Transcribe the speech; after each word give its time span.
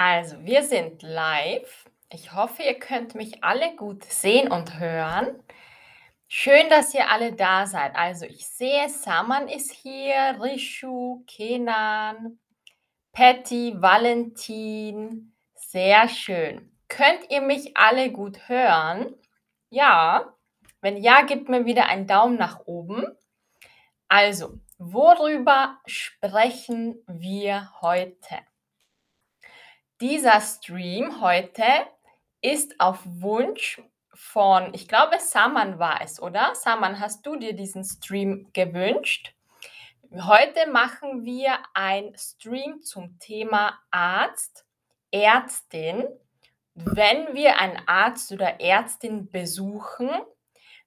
Also, 0.00 0.36
wir 0.44 0.62
sind 0.62 1.02
live. 1.02 1.90
Ich 2.12 2.32
hoffe, 2.32 2.62
ihr 2.62 2.78
könnt 2.78 3.16
mich 3.16 3.42
alle 3.42 3.74
gut 3.74 4.04
sehen 4.04 4.48
und 4.48 4.78
hören. 4.78 5.42
Schön, 6.28 6.68
dass 6.70 6.94
ihr 6.94 7.10
alle 7.10 7.32
da 7.32 7.66
seid. 7.66 7.96
Also, 7.96 8.24
ich 8.24 8.46
sehe, 8.46 8.88
Saman 8.88 9.48
ist 9.48 9.72
hier, 9.72 10.38
Rishu, 10.40 11.24
Kenan, 11.26 12.38
Patty, 13.10 13.74
Valentin. 13.76 15.34
Sehr 15.56 16.08
schön. 16.08 16.70
Könnt 16.86 17.28
ihr 17.30 17.40
mich 17.40 17.76
alle 17.76 18.12
gut 18.12 18.48
hören? 18.48 19.16
Ja. 19.68 20.32
Wenn 20.80 20.96
ja, 20.98 21.22
gebt 21.22 21.48
mir 21.48 21.66
wieder 21.66 21.86
einen 21.86 22.06
Daumen 22.06 22.36
nach 22.36 22.60
oben. 22.66 23.04
Also, 24.06 24.60
worüber 24.78 25.80
sprechen 25.86 27.02
wir 27.08 27.72
heute? 27.80 28.36
Dieser 30.00 30.40
Stream 30.40 31.20
heute 31.20 31.64
ist 32.40 32.78
auf 32.78 33.00
Wunsch 33.04 33.82
von, 34.14 34.72
ich 34.72 34.86
glaube, 34.86 35.18
Saman 35.18 35.80
war 35.80 36.00
es, 36.00 36.22
oder? 36.22 36.54
Saman, 36.54 37.00
hast 37.00 37.26
du 37.26 37.34
dir 37.34 37.52
diesen 37.52 37.82
Stream 37.82 38.48
gewünscht? 38.52 39.34
Heute 40.12 40.70
machen 40.70 41.24
wir 41.24 41.58
ein 41.74 42.12
Stream 42.16 42.80
zum 42.80 43.18
Thema 43.18 43.76
Arzt, 43.90 44.64
Ärztin. 45.10 46.06
Wenn 46.74 47.34
wir 47.34 47.58
einen 47.58 47.82
Arzt 47.88 48.30
oder 48.30 48.60
Ärztin 48.60 49.28
besuchen, 49.28 50.10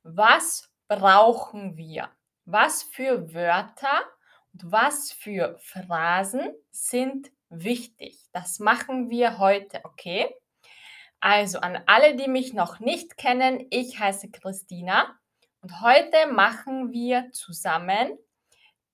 was 0.03 0.71
brauchen 0.87 1.75
wir? 1.75 2.09
Was 2.45 2.83
für 2.83 3.33
Wörter 3.33 4.03
und 4.53 4.71
was 4.71 5.11
für 5.11 5.57
Phrasen 5.59 6.55
sind 6.71 7.29
wichtig. 7.51 8.17
Das 8.31 8.59
machen 8.59 9.09
wir 9.09 9.37
heute, 9.37 9.81
okay? 9.83 10.33
Also 11.19 11.59
an 11.59 11.83
alle, 11.85 12.15
die 12.15 12.27
mich 12.27 12.53
noch 12.53 12.79
nicht 12.79 13.17
kennen, 13.17 13.67
ich 13.69 13.99
heiße 13.99 14.31
Christina 14.31 15.19
und 15.61 15.81
heute 15.81 16.25
machen 16.27 16.91
wir 16.91 17.31
zusammen 17.31 18.17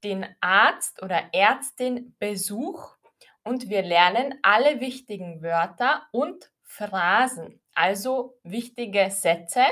den 0.04 0.26
Arzt 0.42 1.02
oder 1.02 1.30
Ärztin 1.34 2.16
Besuch 2.20 2.98
und 3.44 3.70
wir 3.70 3.82
lernen 3.82 4.38
alle 4.42 4.82
wichtigen 4.82 5.42
Wörter 5.42 6.08
und 6.12 6.52
Phrasen, 6.64 7.62
also 7.74 8.38
wichtige 8.44 9.10
Sätze, 9.10 9.64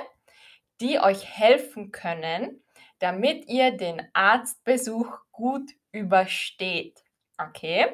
die 0.80 1.00
euch 1.00 1.26
helfen 1.26 1.92
können, 1.92 2.64
damit 3.00 3.48
ihr 3.48 3.76
den 3.76 4.02
Arztbesuch 4.14 5.18
gut 5.32 5.72
übersteht. 5.92 7.04
Okay? 7.38 7.94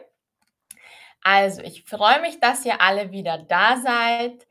Also, 1.23 1.61
ich 1.61 1.83
freue 1.83 2.19
mich, 2.22 2.39
dass 2.39 2.66
ihr 2.66 2.81
alle 2.81 3.11
wieder 3.11 3.38
da 3.38 3.77
seid. 3.77 4.47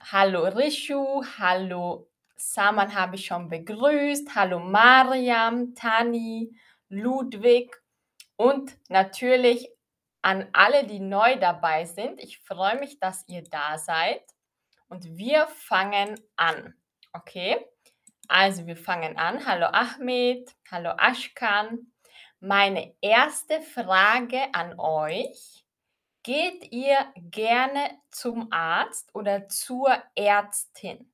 Hallo 0.00 0.44
Rishu, 0.44 1.24
hallo 1.38 2.10
Saman 2.36 2.94
habe 2.94 3.16
ich 3.16 3.24
schon 3.24 3.48
begrüßt. 3.48 4.34
Hallo 4.34 4.58
Mariam, 4.58 5.74
Tani, 5.74 6.54
Ludwig 6.88 7.74
und 8.36 8.76
natürlich 8.90 9.70
an 10.20 10.48
alle, 10.52 10.86
die 10.86 11.00
neu 11.00 11.36
dabei 11.36 11.86
sind. 11.86 12.20
Ich 12.20 12.40
freue 12.40 12.78
mich, 12.78 13.00
dass 13.00 13.26
ihr 13.28 13.44
da 13.44 13.78
seid 13.78 14.22
und 14.88 15.16
wir 15.16 15.46
fangen 15.46 16.20
an. 16.36 16.74
Okay? 17.14 17.64
Also, 18.28 18.66
wir 18.66 18.76
fangen 18.76 19.16
an. 19.16 19.46
Hallo 19.46 19.66
Ahmed, 19.66 20.54
hallo 20.70 20.90
Ashkan. 20.98 21.92
Meine 22.38 22.94
erste 23.00 23.62
Frage 23.62 24.52
an 24.52 24.78
euch 24.78 25.61
Geht 26.24 26.70
ihr 26.70 27.12
gerne 27.16 27.98
zum 28.12 28.52
Arzt 28.52 29.12
oder 29.12 29.48
zur 29.48 30.00
Ärztin? 30.14 31.12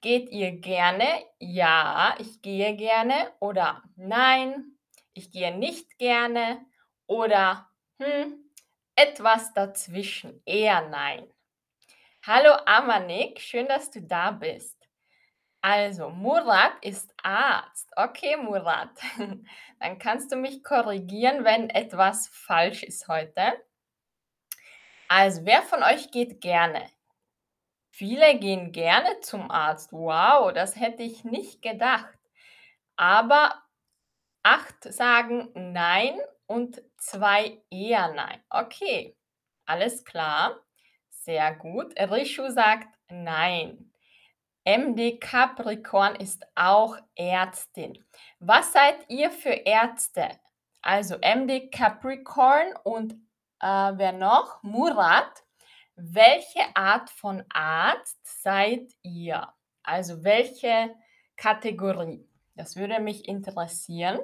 Geht 0.00 0.30
ihr 0.30 0.52
gerne? 0.52 1.04
Ja, 1.40 2.14
ich 2.20 2.42
gehe 2.42 2.76
gerne 2.76 3.32
oder 3.40 3.82
nein, 3.96 4.78
ich 5.14 5.32
gehe 5.32 5.56
nicht 5.56 5.98
gerne 5.98 6.64
oder 7.08 7.68
hm, 8.00 8.52
etwas 8.94 9.52
dazwischen, 9.52 10.40
eher 10.44 10.88
nein. 10.90 11.28
Hallo 12.24 12.52
Amanik, 12.66 13.40
schön, 13.40 13.66
dass 13.66 13.90
du 13.90 14.00
da 14.00 14.30
bist. 14.30 14.76
Also, 15.60 16.10
Murat 16.10 16.84
ist 16.84 17.12
Arzt. 17.20 17.90
Okay, 17.96 18.36
Murat. 18.36 18.90
Dann 19.80 19.98
kannst 19.98 20.30
du 20.30 20.36
mich 20.36 20.62
korrigieren, 20.62 21.42
wenn 21.42 21.68
etwas 21.68 22.28
falsch 22.28 22.84
ist 22.84 23.08
heute. 23.08 23.60
Also, 25.08 25.44
wer 25.44 25.62
von 25.62 25.82
euch 25.82 26.10
geht 26.10 26.40
gerne? 26.40 26.90
Viele 27.90 28.38
gehen 28.38 28.72
gerne 28.72 29.20
zum 29.20 29.50
Arzt. 29.50 29.92
Wow, 29.92 30.52
das 30.52 30.76
hätte 30.76 31.02
ich 31.02 31.24
nicht 31.24 31.62
gedacht. 31.62 32.18
Aber 32.96 33.62
acht 34.42 34.84
sagen 34.84 35.50
nein 35.54 36.18
und 36.46 36.82
zwei 36.98 37.62
eher 37.70 38.12
nein. 38.12 38.42
Okay, 38.50 39.16
alles 39.64 40.04
klar. 40.04 40.60
Sehr 41.08 41.54
gut. 41.54 41.98
Rishu 41.98 42.48
sagt 42.50 42.88
nein. 43.08 43.92
MD 44.64 45.18
Capricorn 45.18 46.16
ist 46.16 46.44
auch 46.54 46.96
Ärztin. 47.14 48.04
Was 48.40 48.72
seid 48.72 48.96
ihr 49.08 49.30
für 49.30 49.50
Ärzte? 49.50 50.28
Also 50.82 51.16
MD 51.16 51.70
Capricorn 51.70 52.74
und 52.84 53.14
äh, 53.60 53.92
wer 53.96 54.12
noch? 54.12 54.62
Murat. 54.62 55.44
Welche 55.96 56.60
Art 56.74 57.08
von 57.10 57.44
Arzt 57.48 58.18
seid 58.42 58.92
ihr? 59.02 59.48
Also 59.82 60.24
welche 60.24 60.94
Kategorie? 61.36 62.28
Das 62.54 62.76
würde 62.76 63.00
mich 63.00 63.26
interessieren. 63.28 64.18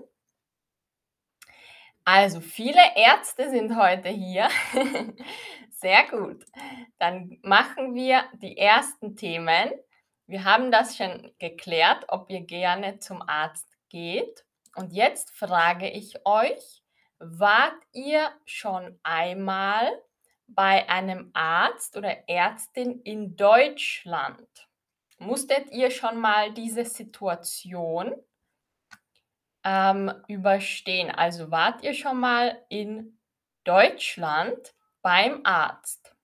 Also 2.05 2.41
viele 2.41 2.83
Ärzte 2.97 3.51
sind 3.51 3.77
heute 3.77 4.09
hier. 4.09 4.49
Sehr 5.71 6.09
gut. 6.09 6.45
Dann 6.99 7.39
machen 7.43 7.95
wir 7.95 8.25
die 8.35 8.59
ersten 8.59 9.17
Themen. 9.17 9.71
Wir 10.27 10.45
haben 10.45 10.71
das 10.71 10.97
schon 10.97 11.33
geklärt, 11.39 12.05
ob 12.09 12.29
ihr 12.31 12.41
gerne 12.41 12.99
zum 12.99 13.23
Arzt 13.23 13.69
geht. 13.89 14.45
Und 14.75 14.93
jetzt 14.93 15.31
frage 15.31 15.89
ich 15.89 16.27
euch, 16.27 16.82
Wart 17.25 17.81
ihr 17.93 18.33
schon 18.45 18.99
einmal 19.05 19.89
bei 20.49 20.89
einem 20.89 21.31
Arzt 21.35 21.97
oder 21.97 22.29
Ärztin 22.29 23.01
in 23.03 23.37
Deutschland? 23.37 24.69
Musstet 25.19 25.71
ihr 25.71 25.93
schon 25.93 26.19
mal 26.19 26.53
diese 26.53 26.85
Situation 26.85 28.13
ähm, 29.63 30.13
überstehen? 30.27 31.13
Also 31.13 31.53
wart 31.53 31.85
ihr 31.85 31.95
schon 31.95 32.19
mal 32.19 32.61
in 32.69 33.17
Deutschland 33.63 34.75
beim 35.01 35.43
Arzt? 35.45 36.17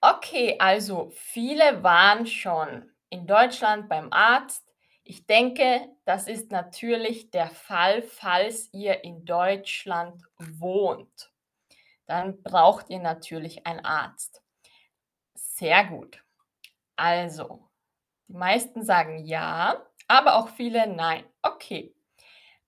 Okay, 0.00 0.56
also 0.58 1.10
viele 1.14 1.84
waren 1.84 2.26
schon 2.26 2.90
in 3.08 3.28
Deutschland 3.28 3.88
beim 3.88 4.12
Arzt. 4.12 4.67
Ich 5.10 5.26
denke, 5.26 5.88
das 6.04 6.28
ist 6.28 6.50
natürlich 6.50 7.30
der 7.30 7.48
Fall, 7.48 8.02
falls 8.02 8.68
ihr 8.74 9.04
in 9.04 9.24
Deutschland 9.24 10.22
wohnt. 10.36 11.32
Dann 12.04 12.42
braucht 12.42 12.90
ihr 12.90 12.98
natürlich 12.98 13.66
einen 13.66 13.86
Arzt. 13.86 14.42
Sehr 15.34 15.86
gut. 15.86 16.22
Also, 16.96 17.70
die 18.28 18.34
meisten 18.34 18.84
sagen 18.84 19.24
ja, 19.24 19.82
aber 20.08 20.36
auch 20.36 20.50
viele 20.50 20.86
nein. 20.86 21.24
Okay. 21.40 21.94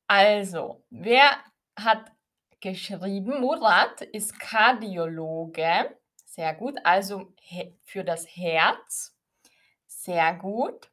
Also, 0.06 0.82
wer 0.88 1.44
hat 1.78 2.10
geschrieben? 2.60 3.38
Murat 3.42 4.00
ist 4.00 4.38
Kardiologe. 4.40 5.94
Sehr 6.24 6.54
gut. 6.54 6.78
Also 6.84 7.34
für 7.84 8.02
das 8.02 8.24
Herz. 8.34 9.14
Sehr 9.86 10.32
gut. 10.36 10.90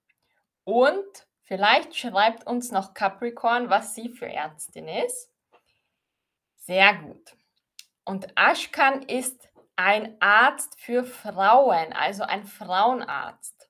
Und 0.65 1.26
Vielleicht 1.47 1.95
schreibt 1.95 2.45
uns 2.45 2.71
noch 2.71 2.93
Capricorn, 2.93 3.69
was 3.69 3.95
sie 3.95 4.09
für 4.09 4.27
Ärztin 4.27 4.89
ist. 4.89 5.31
Sehr 6.57 6.93
gut. 6.95 7.37
Und 8.03 8.27
Ashkan 8.35 9.01
ist 9.03 9.47
ein 9.77 10.17
Arzt 10.19 10.77
für 10.77 11.05
Frauen, 11.05 11.93
also 11.93 12.23
ein 12.23 12.43
Frauenarzt. 12.43 13.69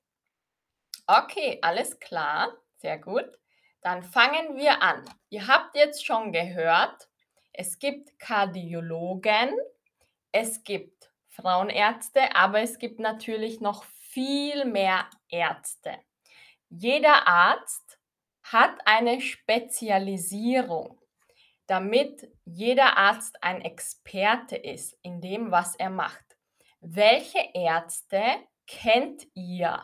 Okay, 1.06 1.60
alles 1.62 2.00
klar. 2.00 2.52
Sehr 2.78 2.98
gut. 2.98 3.30
Dann 3.82 4.02
fangen 4.02 4.58
wir 4.58 4.82
an. 4.82 5.06
Ihr 5.30 5.46
habt 5.46 5.76
jetzt 5.76 6.04
schon 6.04 6.32
gehört, 6.32 7.08
es 7.54 7.78
gibt 7.78 8.18
Kardiologen, 8.18 9.56
es 10.32 10.64
gibt 10.64 11.12
Frauenärzte, 11.28 12.36
aber 12.36 12.62
es 12.62 12.80
gibt 12.80 13.00
natürlich 13.00 13.62
noch 13.62 13.84
viel 13.84 14.66
mehr 14.66 15.08
Ärzte. 15.30 15.96
Jeder 16.70 17.28
Arzt 17.28 18.00
hat 18.44 18.80
eine 18.86 19.22
Spezialisierung. 19.22 21.00
damit 21.68 22.30
jeder 22.46 22.98
Arzt 22.98 23.44
ein 23.44 23.62
Experte 23.62 24.56
ist 24.56 24.98
in 25.04 25.22
dem, 25.22 25.52
was 25.52 25.76
er 25.76 25.90
macht. 25.90 26.38
Welche 26.80 27.40
Ärzte 27.54 28.24
kennt 28.66 29.28
ihr? 29.34 29.84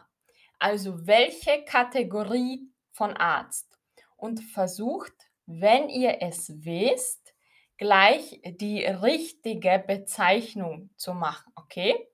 Also 0.60 1.06
welche 1.06 1.64
Kategorie 1.66 2.70
von 2.92 3.16
Arzt? 3.18 3.78
Und 4.16 4.40
versucht, 4.40 5.14
wenn 5.46 5.90
ihr 5.90 6.22
es 6.22 6.64
wisst, 6.64 7.34
gleich 7.78 8.40
die 8.46 8.86
richtige 8.86 9.84
Bezeichnung 9.86 10.90
zu 10.96 11.14
machen, 11.14 11.52
okay? 11.56 12.08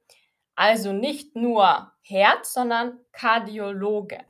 Also 0.56 0.92
nicht 0.94 1.36
nur 1.36 1.92
Herz, 2.02 2.54
sondern 2.54 3.00
Kardiologe. 3.12 4.26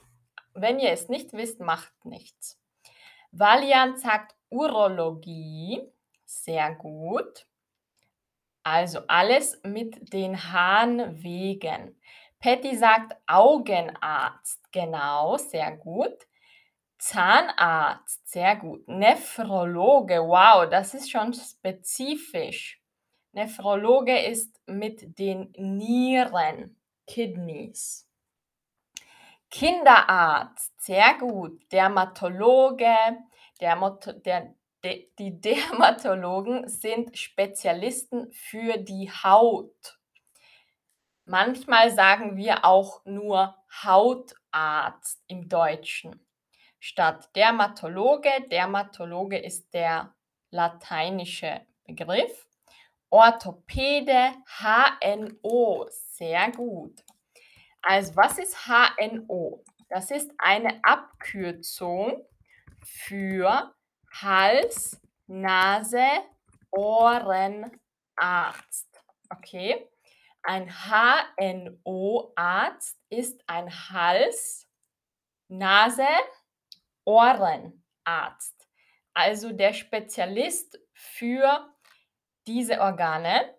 Wenn 0.61 0.79
ihr 0.79 0.91
es 0.91 1.09
nicht 1.09 1.33
wisst, 1.33 1.59
macht 1.59 1.93
nichts. 2.05 2.59
Valian 3.31 3.97
sagt 3.97 4.35
Urologie. 4.49 5.81
Sehr 6.25 6.75
gut. 6.75 7.47
Also 8.63 8.99
alles 9.07 9.59
mit 9.63 10.13
den 10.13 10.51
Harnwegen. 10.51 11.99
Patty 12.39 12.75
sagt 12.75 13.15
Augenarzt. 13.27 14.61
Genau, 14.71 15.37
sehr 15.37 15.75
gut. 15.77 16.27
Zahnarzt, 16.97 18.27
sehr 18.27 18.57
gut. 18.57 18.87
Nephrologe, 18.87 20.15
wow, 20.19 20.69
das 20.69 20.93
ist 20.93 21.09
schon 21.09 21.33
spezifisch. 21.33 22.81
Nephrologe 23.31 24.19
ist 24.19 24.59
mit 24.65 25.17
den 25.17 25.53
Nieren, 25.57 26.77
Kidneys. 27.07 28.08
Kinderarzt, 29.49 30.79
sehr 30.81 31.15
gut. 31.15 31.71
Dermatologe, 31.71 33.17
Dermat 33.59 34.25
der, 34.25 34.53
de, 34.83 35.09
die 35.17 35.41
Dermatologen 35.41 36.67
sind 36.67 37.17
Spezialisten 37.17 38.31
für 38.31 38.77
die 38.77 39.11
Haut. 39.11 39.99
Manchmal 41.25 41.91
sagen 41.91 42.37
wir 42.37 42.65
auch 42.65 43.05
nur 43.05 43.55
Hautarzt 43.83 45.23
im 45.27 45.47
Deutschen 45.47 46.25
statt 46.79 47.29
Dermatologe. 47.35 48.29
Dermatologe 48.49 49.37
ist 49.37 49.73
der 49.73 50.15
lateinische 50.49 51.61
Begriff. 51.85 52.47
Orthopäde, 53.11 54.33
HNO, 54.59 55.87
sehr 55.89 56.51
gut. 56.51 57.03
Also 57.81 58.15
was 58.15 58.37
ist 58.39 58.67
HNO? 58.67 59.63
Das 59.89 60.11
ist 60.11 60.31
eine 60.37 60.83
Abkürzung 60.83 62.25
für 62.83 63.73
Hals, 64.21 65.01
Nase, 65.27 66.05
Ohrenarzt. 66.71 67.79
Okay? 69.29 69.89
Ein 70.43 70.69
HNO-Arzt 71.37 72.97
ist 73.09 73.43
ein 73.47 73.69
Hals, 73.89 74.67
Nase, 75.47 76.07
Ohrenarzt. 77.05 78.67
Also 79.13 79.51
der 79.51 79.73
Spezialist 79.73 80.79
für 80.93 81.73
diese 82.47 82.79
Organe. 82.79 83.55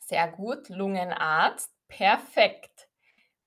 Sehr 0.00 0.28
gut. 0.28 0.68
Lungenarzt. 0.68 1.72
Perfekt. 1.88 2.75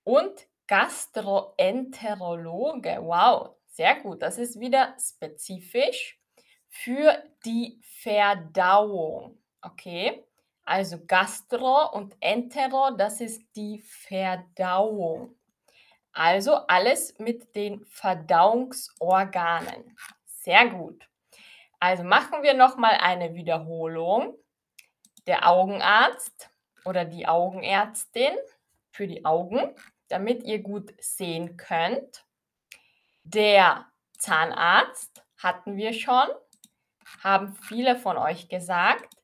Und 0.10 0.48
Gastroenterologe. 0.66 2.98
Wow, 3.00 3.58
sehr 3.68 4.02
gut. 4.02 4.24
Das 4.24 4.40
ist 4.40 4.60
wieder 4.60 4.96
spezifisch 5.00 6.20
für 6.68 7.24
die 7.46 7.80
Verdauung. 8.02 9.38
Okay? 9.62 10.26
Also 10.64 10.98
Gastro 11.06 11.92
und 11.92 12.18
Entero, 12.22 12.90
das 12.98 13.22
ist 13.22 13.44
die 13.56 13.82
Verdauung. 13.82 15.36
Also 16.12 16.56
alles 16.56 17.20
mit 17.20 17.56
den 17.56 17.86
Verdauungsorganen. 17.86 19.96
Sehr 20.26 20.70
gut. 20.70 21.08
Also 21.80 22.04
machen 22.04 22.42
wir 22.42 22.56
noch 22.56 22.78
mal 22.78 22.98
eine 23.00 23.36
Wiederholung. 23.36 24.34
Der 25.28 25.48
Augenarzt 25.48 26.50
oder 26.84 27.06
die 27.06 27.28
Augenärztin 27.28 28.34
für 28.92 29.08
die 29.08 29.24
Augen, 29.24 29.76
damit 30.10 30.44
ihr 30.44 30.60
gut 30.60 30.94
sehen 31.00 31.58
könnt. 31.58 32.26
Der 33.24 33.86
Zahnarzt 34.18 35.24
hatten 35.38 35.78
wir 35.78 35.94
schon, 35.94 36.28
haben 37.24 37.56
viele 37.56 37.96
von 37.96 38.18
euch 38.18 38.50
gesagt. 38.50 39.16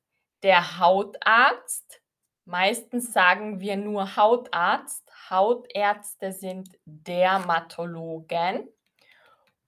Der 0.44 0.80
Hautarzt, 0.80 2.02
meistens 2.46 3.12
sagen 3.12 3.60
wir 3.60 3.78
nur 3.78 4.16
Hautarzt, 4.16 5.12
Hautärzte 5.30 6.32
sind 6.32 6.78
Dermatologen. 6.86 8.70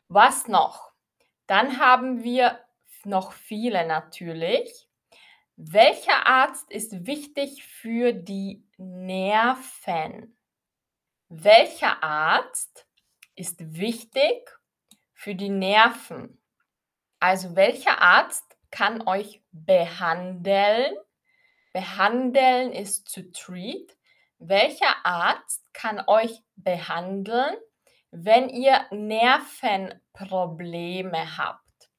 Was 0.08 0.48
noch? 0.48 0.92
Dann 1.48 1.80
haben 1.80 2.24
wir 2.24 2.60
noch 3.04 3.32
viele 3.32 3.88
natürlich. 3.88 4.88
Welcher 5.56 6.28
Arzt 6.28 6.70
ist 6.72 7.08
wichtig 7.08 7.64
für 7.64 8.14
die 8.14 8.64
Nerven? 8.78 10.37
Welcher 11.30 12.04
Arzt 12.04 12.88
ist 13.36 13.76
wichtig 13.76 14.50
für 15.14 15.36
die 15.36 15.50
Nerven? 15.50 16.42
Also 17.20 17.58
welcher 17.58 18.02
Arzt 18.02 18.58
kann 18.72 19.06
euch 19.06 19.44
behandeln? 19.52 20.96
Behandeln 21.74 22.72
ist 22.72 23.14
to 23.14 23.24
treat. 23.34 23.98
Welcher 24.40 25.06
Arzt 25.06 25.66
kann 25.74 26.02
euch 26.08 26.42
behandeln, 26.56 27.58
wenn 28.12 28.48
ihr 28.48 28.86
Nervenprobleme 28.92 31.38
habt? 31.38 31.90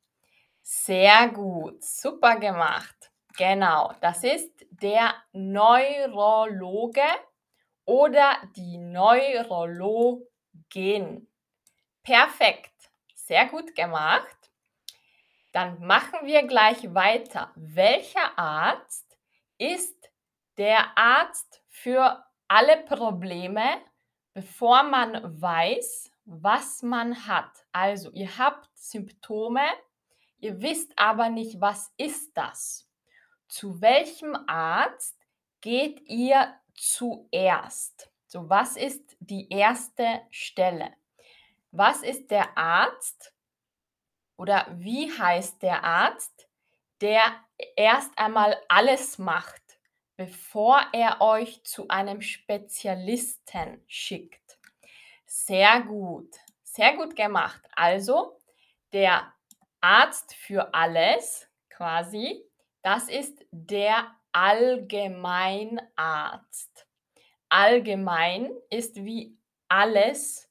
Sehr 0.63 1.29
gut, 1.29 1.85
super 1.85 2.41
gemacht. 2.41 3.11
Genau, 3.37 3.93
das 4.01 4.25
ist 4.25 4.65
der 4.71 5.13
Neurologe 5.33 7.03
oder 7.89 8.37
die 8.55 8.77
Neurologin. 8.77 11.27
Perfekt, 12.03 12.91
sehr 13.15 13.47
gut 13.47 13.75
gemacht. 13.75 14.37
Dann 15.53 15.81
machen 15.81 16.19
wir 16.25 16.47
gleich 16.47 16.95
weiter. 16.95 17.51
Welcher 17.57 18.39
Arzt 18.39 19.19
ist 19.57 20.11
der 20.59 20.99
Arzt 20.99 21.63
für 21.67 22.23
alle 22.47 22.77
Probleme, 22.85 23.81
bevor 24.35 24.83
man 24.83 25.41
weiß, 25.41 26.13
was 26.27 26.83
man 26.83 27.27
hat. 27.27 27.65
Also 27.73 28.13
ihr 28.13 28.37
habt 28.37 28.69
Symptome, 28.77 29.65
ihr 30.41 30.61
wisst 30.61 30.93
aber 30.97 31.31
nicht, 31.31 31.59
was 31.59 31.91
ist 31.97 32.37
das. 32.37 32.87
Zu 33.49 33.81
welchem 33.81 34.37
Arzt 34.47 35.17
geht 35.63 36.03
ihr 36.03 36.55
zuerst? 36.83 38.11
So, 38.27 38.49
was 38.49 38.77
ist 38.77 39.17
die 39.21 39.49
erste 39.51 40.23
Stelle? 40.31 40.93
Was 41.71 42.03
ist 42.03 42.31
der 42.31 42.57
Arzt 42.57 43.33
oder 44.37 44.67
wie 44.71 45.11
heißt 45.11 45.63
der 45.63 45.85
Arzt, 45.85 46.49
der 47.01 47.21
erst 47.77 48.17
einmal 48.19 48.57
alles 48.69 49.19
macht? 49.19 49.69
bevor 50.19 50.85
er 50.93 51.21
euch 51.21 51.63
zu 51.63 51.87
einem 51.89 52.21
Spezialisten 52.21 53.81
schickt. 53.87 54.59
Sehr 55.25 55.81
gut, 55.83 56.35
sehr 56.65 56.97
gut 56.97 57.15
gemacht. 57.15 57.63
Also 57.77 58.37
der 58.93 59.33
Arzt 59.81 60.35
für 60.35 60.75
alles 60.75 61.49
quasi, 61.71 62.45
das 62.83 63.09
ist 63.09 63.47
der 63.53 64.13
Allgemeinarzt. 64.33 66.87
Allgemein 67.49 68.51
ist 68.71 68.97
wie 68.97 69.39
alles, 69.69 70.51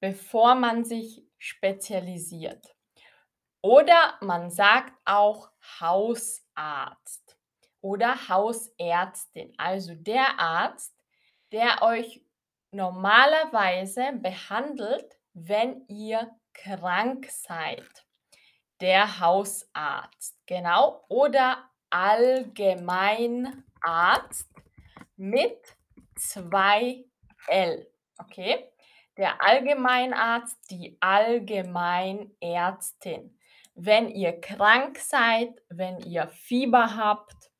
bevor 0.00 0.54
man 0.54 0.84
sich 0.84 1.24
spezialisiert. 1.38 2.74
Oder 3.62 4.14
man 4.20 4.50
sagt 4.50 4.92
auch 5.04 5.50
Hausarzt 5.80 7.38
oder 7.80 8.28
Hausärztin, 8.28 9.52
also 9.58 9.94
der 9.94 10.38
Arzt, 10.38 10.94
der 11.52 11.82
euch 11.82 12.24
normalerweise 12.70 14.12
behandelt, 14.14 15.18
wenn 15.32 15.86
ihr 15.88 16.30
krank 16.52 17.28
seid. 17.30 18.06
Der 18.80 19.20
Hausarzt, 19.20 20.38
genau, 20.46 21.04
oder 21.08 21.67
Allgemeinarzt 21.90 24.50
mit 25.16 25.76
zwei 26.16 27.04
L, 27.46 27.90
okay? 28.18 28.70
Der 29.16 29.42
Allgemeinarzt, 29.42 30.58
die 30.70 30.96
Allgemeinärztin. 31.00 33.34
wenn 33.80 34.10
ihr 34.10 34.40
krank 34.40 34.98
seid, 34.98 35.62
wenn 35.68 36.00
ihr 36.00 36.26
Fieber 36.28 36.96
habt 36.96 37.52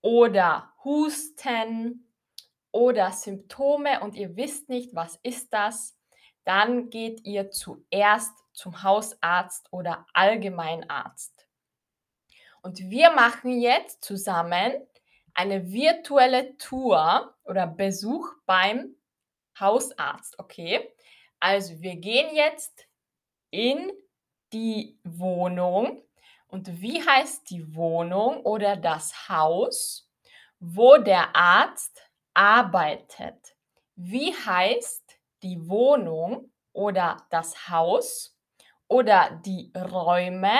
oder 0.00 0.72
Husten 0.82 2.12
oder 2.72 3.12
Symptome 3.12 4.00
und 4.00 4.16
ihr 4.16 4.36
wisst 4.36 4.68
nicht, 4.68 4.92
was 4.94 5.20
ist 5.22 5.52
das, 5.52 5.96
dann 6.44 6.90
geht 6.90 7.24
ihr 7.24 7.52
zuerst 7.52 8.36
zum 8.52 8.82
Hausarzt 8.82 9.68
oder 9.70 10.04
Allgemeinarzt. 10.12 11.41
Und 12.62 12.78
wir 12.78 13.10
machen 13.10 13.60
jetzt 13.60 14.04
zusammen 14.04 14.86
eine 15.34 15.70
virtuelle 15.72 16.56
Tour 16.58 17.34
oder 17.44 17.66
Besuch 17.66 18.28
beim 18.46 18.94
Hausarzt, 19.58 20.38
okay? 20.38 20.94
Also 21.40 21.80
wir 21.80 21.96
gehen 21.96 22.34
jetzt 22.34 22.86
in 23.50 23.90
die 24.52 24.98
Wohnung. 25.02 26.02
Und 26.46 26.80
wie 26.80 27.04
heißt 27.04 27.50
die 27.50 27.74
Wohnung 27.74 28.42
oder 28.42 28.76
das 28.76 29.28
Haus, 29.28 30.08
wo 30.60 30.98
der 30.98 31.34
Arzt 31.34 32.08
arbeitet? 32.34 33.56
Wie 33.96 34.32
heißt 34.32 35.18
die 35.42 35.68
Wohnung 35.68 36.52
oder 36.72 37.26
das 37.30 37.68
Haus 37.68 38.38
oder 38.86 39.40
die 39.44 39.72
Räume, 39.76 40.52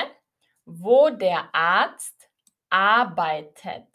wo 0.64 1.10
der 1.10 1.54
Arzt 1.54 2.28
arbeitet? 2.70 3.88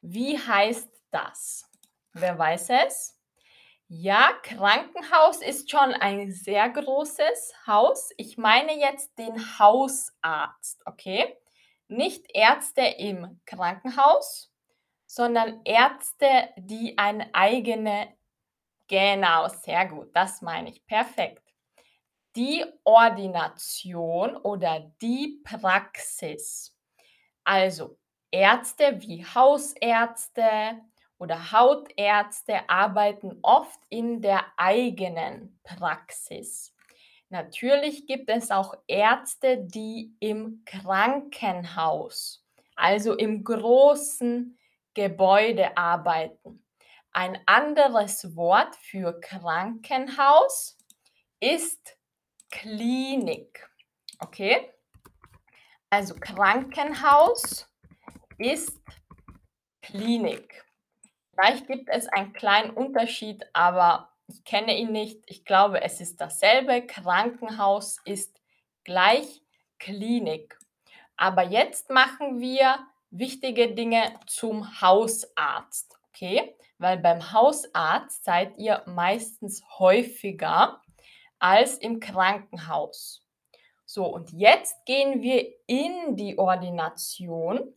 Wie 0.00 0.38
heißt 0.38 0.90
das? 1.10 1.70
Wer 2.12 2.38
weiß 2.38 2.70
es? 2.70 3.18
Ja, 3.90 4.32
Krankenhaus 4.42 5.40
ist 5.40 5.70
schon 5.70 5.94
ein 5.94 6.30
sehr 6.30 6.68
großes 6.68 7.54
Haus. 7.66 8.10
Ich 8.18 8.36
meine 8.36 8.78
jetzt 8.78 9.18
den 9.18 9.58
Hausarzt, 9.58 10.82
okay? 10.84 11.38
Nicht 11.88 12.26
Ärzte 12.34 12.82
im 12.82 13.40
Krankenhaus, 13.46 14.52
sondern 15.06 15.62
Ärzte, 15.64 16.50
die 16.58 16.98
eine 16.98 17.34
eigene, 17.34 18.14
genau, 18.88 19.48
sehr 19.48 19.86
gut, 19.86 20.14
das 20.14 20.42
meine 20.42 20.68
ich, 20.68 20.84
perfekt. 20.84 21.47
Die 22.38 22.64
Ordination 22.84 24.36
oder 24.36 24.92
die 25.02 25.42
Praxis. 25.42 26.72
Also 27.42 27.98
Ärzte 28.30 29.02
wie 29.02 29.24
Hausärzte 29.24 30.80
oder 31.18 31.50
Hautärzte 31.50 32.70
arbeiten 32.70 33.40
oft 33.42 33.80
in 33.88 34.22
der 34.22 34.44
eigenen 34.56 35.58
Praxis. 35.64 36.72
Natürlich 37.28 38.06
gibt 38.06 38.30
es 38.30 38.52
auch 38.52 38.76
Ärzte, 38.86 39.58
die 39.58 40.14
im 40.20 40.62
Krankenhaus, 40.64 42.46
also 42.76 43.16
im 43.16 43.42
großen 43.42 44.56
Gebäude 44.94 45.76
arbeiten. 45.76 46.64
Ein 47.10 47.36
anderes 47.46 48.36
Wort 48.36 48.76
für 48.76 49.18
Krankenhaus 49.18 50.78
ist 51.40 51.97
Klinik. 52.50 53.68
Okay? 54.20 54.70
Also 55.90 56.14
Krankenhaus 56.14 57.68
ist 58.38 58.80
Klinik. 59.82 60.64
Vielleicht 61.32 61.66
gibt 61.66 61.88
es 61.88 62.08
einen 62.08 62.32
kleinen 62.32 62.70
Unterschied, 62.70 63.44
aber 63.52 64.12
ich 64.26 64.44
kenne 64.44 64.76
ihn 64.76 64.92
nicht. 64.92 65.22
Ich 65.26 65.44
glaube, 65.44 65.82
es 65.82 66.00
ist 66.00 66.20
dasselbe. 66.20 66.84
Krankenhaus 66.86 67.98
ist 68.04 68.40
gleich 68.84 69.42
Klinik. 69.78 70.58
Aber 71.16 71.42
jetzt 71.42 71.90
machen 71.90 72.40
wir 72.40 72.78
wichtige 73.10 73.74
Dinge 73.74 74.18
zum 74.26 74.80
Hausarzt, 74.80 75.98
okay? 76.08 76.54
Weil 76.78 76.98
beim 76.98 77.32
Hausarzt 77.32 78.24
seid 78.24 78.56
ihr 78.58 78.82
meistens 78.86 79.62
häufiger 79.78 80.82
als 81.38 81.78
im 81.78 82.00
Krankenhaus. 82.00 83.24
So, 83.84 84.04
und 84.04 84.32
jetzt 84.32 84.84
gehen 84.84 85.22
wir 85.22 85.50
in 85.66 86.16
die 86.16 86.38
Ordination 86.38 87.74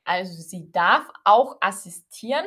Also 0.04 0.40
sie 0.40 0.72
darf 0.72 1.06
auch 1.24 1.58
assistieren. 1.60 2.46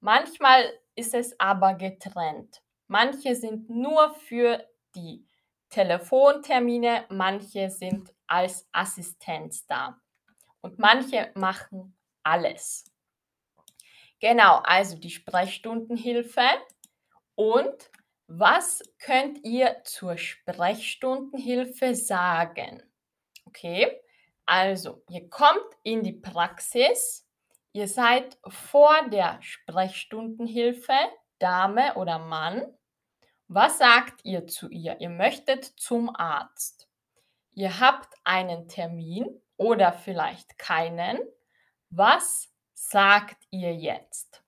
Manchmal 0.00 0.72
ist 0.96 1.14
es 1.14 1.38
aber 1.38 1.74
getrennt. 1.74 2.62
Manche 2.88 3.36
sind 3.36 3.70
nur 3.70 4.12
für 4.14 4.66
die 4.96 5.24
Telefontermine, 5.68 7.04
manche 7.10 7.70
sind 7.70 8.12
als 8.26 8.68
Assistenz 8.72 9.64
da. 9.66 10.00
Und 10.62 10.80
manche 10.80 11.30
machen 11.36 11.96
alles. 12.24 12.89
Genau, 14.20 14.60
also 14.64 14.98
die 14.98 15.10
Sprechstundenhilfe 15.10 16.42
und 17.34 17.90
was 18.26 18.82
könnt 18.98 19.44
ihr 19.44 19.82
zur 19.84 20.18
Sprechstundenhilfe 20.18 21.94
sagen? 21.94 22.82
Okay, 23.46 24.00
also 24.44 25.02
ihr 25.08 25.28
kommt 25.30 25.66
in 25.82 26.02
die 26.02 26.12
Praxis, 26.12 27.26
ihr 27.72 27.88
seid 27.88 28.38
vor 28.46 29.08
der 29.08 29.38
Sprechstundenhilfe, 29.40 30.92
Dame 31.38 31.94
oder 31.96 32.18
Mann. 32.18 32.62
Was 33.48 33.78
sagt 33.78 34.24
ihr 34.24 34.46
zu 34.46 34.68
ihr? 34.68 35.00
Ihr 35.00 35.08
möchtet 35.08 35.64
zum 35.64 36.14
Arzt. 36.14 36.88
Ihr 37.54 37.80
habt 37.80 38.14
einen 38.22 38.68
Termin 38.68 39.40
oder 39.56 39.92
vielleicht 39.92 40.58
keinen. 40.58 41.18
Was 41.88 42.49
sagt 42.88 43.46
ihr 43.50 43.74
jetzt? 43.74 44.42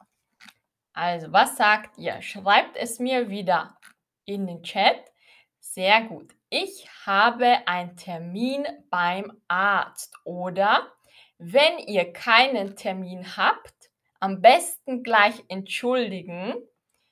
Also, 0.95 1.33
was 1.33 1.57
sagt 1.57 1.99
ihr? 1.99 2.21
Schreibt 2.23 2.77
es 2.77 2.99
mir 2.99 3.29
wieder 3.29 3.77
in 4.25 4.47
den 4.47 4.63
Chat. 4.63 5.13
Sehr 5.61 6.03
gut. 6.03 6.35
Ich 6.51 6.89
habe 7.07 7.67
einen 7.67 7.97
Termin 7.97 8.67
beim 8.91 9.33
Arzt. 9.49 10.15
Oder 10.25 10.93
wenn 11.39 11.79
ihr 11.87 12.13
keinen 12.13 12.75
Termin 12.75 13.37
habt, 13.37 13.91
am 14.19 14.41
besten 14.41 15.03
gleich 15.03 15.45
entschuldigen. 15.49 16.55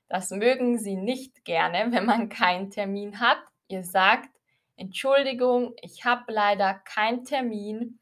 Das 0.08 0.30
mögen 0.30 0.78
sie 0.78 0.96
nicht 0.96 1.44
gerne, 1.44 1.86
wenn 1.92 2.06
man 2.06 2.28
keinen 2.28 2.70
Termin 2.70 3.20
hat. 3.20 3.38
Ihr 3.68 3.84
sagt, 3.84 4.30
Entschuldigung, 4.76 5.74
ich 5.80 6.04
habe 6.04 6.32
leider 6.32 6.74
keinen 6.74 7.24
Termin. 7.24 7.99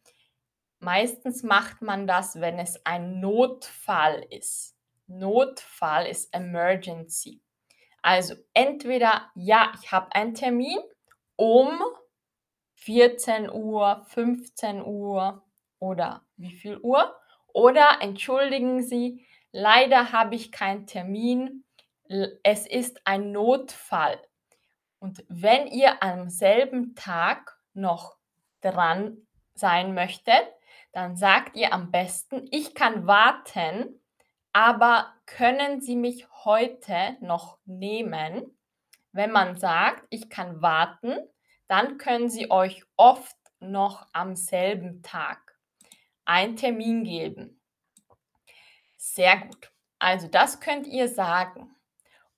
Meistens 0.81 1.43
macht 1.43 1.83
man 1.83 2.07
das, 2.07 2.41
wenn 2.41 2.59
es 2.59 2.85
ein 2.87 3.21
Notfall 3.21 4.25
ist. 4.31 4.77
Notfall 5.07 6.07
ist 6.07 6.33
Emergency. 6.35 7.41
Also 8.03 8.35
entweder, 8.55 9.31
ja, 9.35 9.73
ich 9.81 9.91
habe 9.91 10.15
einen 10.15 10.35
Termin 10.35 10.79
um 11.37 11.81
14 12.75 13.51
Uhr, 13.51 14.05
15 14.09 14.85
Uhr 14.85 15.43
oder 15.81 16.25
wie 16.37 16.53
viel 16.53 16.79
Uhr? 16.79 17.17
Oder 17.53 17.99
entschuldigen 18.01 18.83
Sie, 18.83 19.27
leider 19.51 20.13
habe 20.13 20.37
ich 20.37 20.53
keinen 20.53 20.87
Termin. 20.87 21.65
Es 22.43 22.67
ist 22.67 23.01
ein 23.05 23.33
Notfall. 23.33 24.21
Und 25.01 25.25
wenn 25.29 25.67
ihr 25.67 26.03
am 26.03 26.31
selben 26.31 26.95
Tag 26.95 27.59
noch 27.75 28.17
dran 28.61 29.27
sein 29.55 29.95
möchtet, 29.95 30.47
dann 30.93 31.17
sagt 31.17 31.57
ihr 31.57 31.73
am 31.73 31.91
besten, 31.91 32.47
ich 32.51 32.75
kann 32.75 33.07
warten, 33.07 34.01
aber 34.53 35.15
können 35.27 35.81
Sie 35.81 35.97
mich 35.97 36.29
heute 36.45 37.17
noch 37.21 37.59
nehmen? 37.65 38.59
Wenn 39.13 39.31
man 39.31 39.57
sagt, 39.57 40.07
ich 40.11 40.31
kann 40.31 40.63
warten, 40.63 41.17
dann 41.67 41.99
können 41.99 42.31
Sie 42.31 42.51
euch 42.51 42.85
oft 42.97 43.37
noch 43.61 44.07
am 44.13 44.37
selben 44.37 45.03
Tag 45.03 45.59
einen 46.25 46.57
Termin 46.57 47.05
geben. 47.05 47.61
Sehr 48.97 49.39
gut. 49.39 49.73
Also 49.99 50.29
das 50.29 50.61
könnt 50.61 50.87
ihr 50.87 51.09
sagen. 51.09 51.75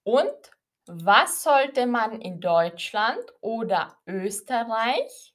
Und 0.03 0.51
was 0.87 1.43
sollte 1.43 1.87
man 1.87 2.21
in 2.21 2.41
Deutschland 2.41 3.21
oder 3.41 3.99
Österreich 4.07 5.35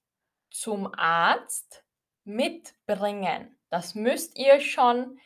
zum 0.50 0.94
Arzt 0.94 1.85
mitbringen? 2.25 3.58
Das 3.70 3.96
müsst 3.96 4.38
ihr 4.38 4.60
schon 4.60 5.17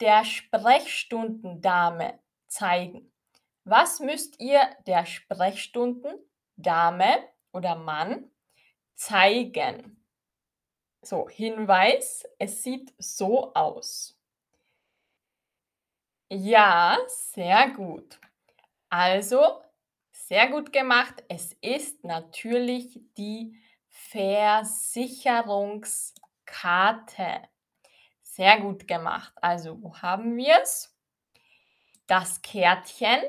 der 0.00 0.24
Sprechstundendame 0.24 2.18
zeigen. 2.46 3.12
Was 3.64 4.00
müsst 4.00 4.40
ihr 4.40 4.60
der 4.86 5.06
Sprechstundendame 5.06 7.28
oder 7.52 7.76
Mann 7.76 8.30
zeigen? 8.94 10.04
So, 11.02 11.28
Hinweis, 11.28 12.24
es 12.38 12.62
sieht 12.62 12.94
so 12.98 13.52
aus. 13.54 14.16
Ja, 16.28 16.98
sehr 17.06 17.70
gut. 17.70 18.18
Also, 18.88 19.60
sehr 20.10 20.48
gut 20.48 20.72
gemacht. 20.72 21.22
Es 21.28 21.52
ist 21.60 22.02
natürlich 22.02 23.00
die 23.16 23.60
Versicherungskarte. 26.46 27.48
Sehr 28.22 28.60
gut 28.60 28.86
gemacht. 28.86 29.32
Also, 29.36 29.82
wo 29.82 29.96
haben 29.96 30.36
wir 30.36 30.60
es? 30.62 30.94
Das 32.06 32.42
Kärtchen. 32.42 33.22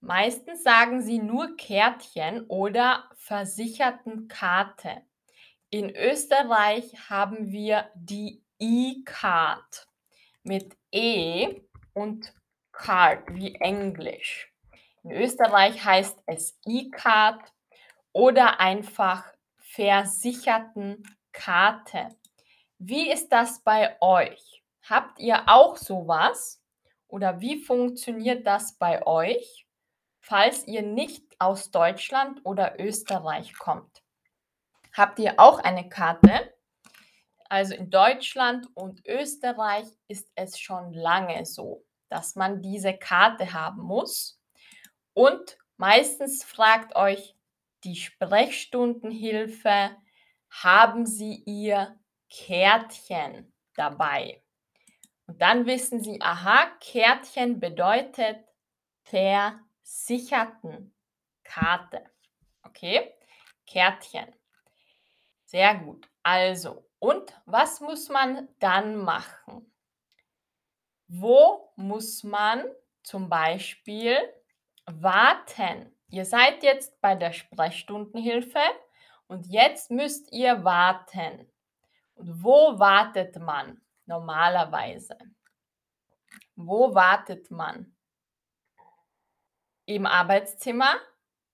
Meistens 0.00 0.62
sagen 0.62 1.02
sie 1.02 1.18
nur 1.18 1.56
Kärtchen 1.56 2.46
oder 2.46 3.10
Versichertenkarte. 3.16 5.02
In 5.70 5.94
Österreich 5.94 7.10
haben 7.10 7.50
wir 7.50 7.90
die 7.94 8.42
E-Card 8.58 9.88
mit 10.44 10.76
E 10.92 11.62
und 11.94 12.32
Card 12.72 13.24
wie 13.34 13.54
Englisch. 13.56 14.54
In 15.02 15.10
Österreich 15.10 15.84
heißt 15.84 16.22
es 16.26 16.58
E-Card 16.64 17.52
oder 18.12 18.60
einfach 18.60 19.24
Versichertenkarte. 21.38 22.16
Wie 22.78 23.10
ist 23.10 23.30
das 23.30 23.62
bei 23.62 23.96
euch? 24.00 24.62
Habt 24.88 25.18
ihr 25.18 25.48
auch 25.48 25.76
sowas? 25.76 26.62
Oder 27.08 27.40
wie 27.40 27.62
funktioniert 27.62 28.46
das 28.46 28.76
bei 28.76 29.06
euch, 29.06 29.66
falls 30.20 30.66
ihr 30.66 30.82
nicht 30.82 31.24
aus 31.38 31.70
Deutschland 31.70 32.40
oder 32.44 32.78
Österreich 32.78 33.56
kommt? 33.56 34.02
Habt 34.92 35.18
ihr 35.18 35.40
auch 35.40 35.58
eine 35.60 35.88
Karte? 35.88 36.54
Also 37.48 37.74
in 37.74 37.90
Deutschland 37.90 38.68
und 38.74 39.06
Österreich 39.06 39.86
ist 40.06 40.30
es 40.34 40.58
schon 40.58 40.92
lange 40.92 41.46
so, 41.46 41.86
dass 42.10 42.36
man 42.36 42.60
diese 42.60 42.92
Karte 42.92 43.54
haben 43.54 43.82
muss. 43.82 44.38
Und 45.14 45.56
meistens 45.78 46.44
fragt 46.44 46.94
euch 46.94 47.34
die 47.84 47.96
Sprechstundenhilfe, 47.96 49.96
haben 50.50 51.06
Sie 51.06 51.42
Ihr 51.46 51.98
Kärtchen 52.30 53.52
dabei. 53.74 54.42
Und 55.26 55.40
dann 55.42 55.66
wissen 55.66 56.02
Sie, 56.02 56.20
aha, 56.20 56.66
Kärtchen 56.80 57.60
bedeutet 57.60 58.38
versicherten 59.02 60.94
Karte. 61.44 62.04
Okay, 62.62 63.14
Kärtchen. 63.66 64.34
Sehr 65.44 65.74
gut. 65.76 66.08
Also, 66.22 66.86
und 66.98 67.34
was 67.46 67.80
muss 67.80 68.08
man 68.08 68.48
dann 68.58 68.96
machen? 68.96 69.72
Wo 71.06 71.72
muss 71.76 72.22
man 72.22 72.64
zum 73.02 73.28
Beispiel 73.28 74.16
warten? 74.86 75.94
Ihr 76.10 76.24
seid 76.24 76.62
jetzt 76.62 77.00
bei 77.00 77.14
der 77.14 77.32
Sprechstundenhilfe 77.32 78.60
und 79.28 79.46
jetzt 79.46 79.90
müsst 79.90 80.32
ihr 80.32 80.64
warten. 80.64 81.50
Und 82.14 82.42
wo 82.42 82.78
wartet 82.78 83.38
man 83.38 83.80
normalerweise? 84.06 85.16
Wo 86.56 86.94
wartet 86.94 87.50
man? 87.50 87.94
Im 89.84 90.04
Arbeitszimmer, 90.06 90.96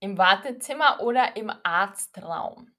im 0.00 0.16
Wartezimmer 0.16 1.00
oder 1.00 1.36
im 1.36 1.52
Arztraum? 1.62 2.74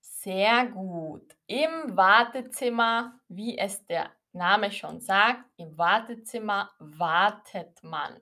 Sehr 0.00 0.66
gut. 0.66 1.36
Im 1.46 1.96
Wartezimmer, 1.96 3.20
wie 3.28 3.58
es 3.58 3.84
der 3.86 4.10
Name 4.32 4.72
schon 4.72 5.00
sagt, 5.00 5.44
im 5.56 5.76
Wartezimmer 5.76 6.72
wartet 6.78 7.82
man. 7.82 8.20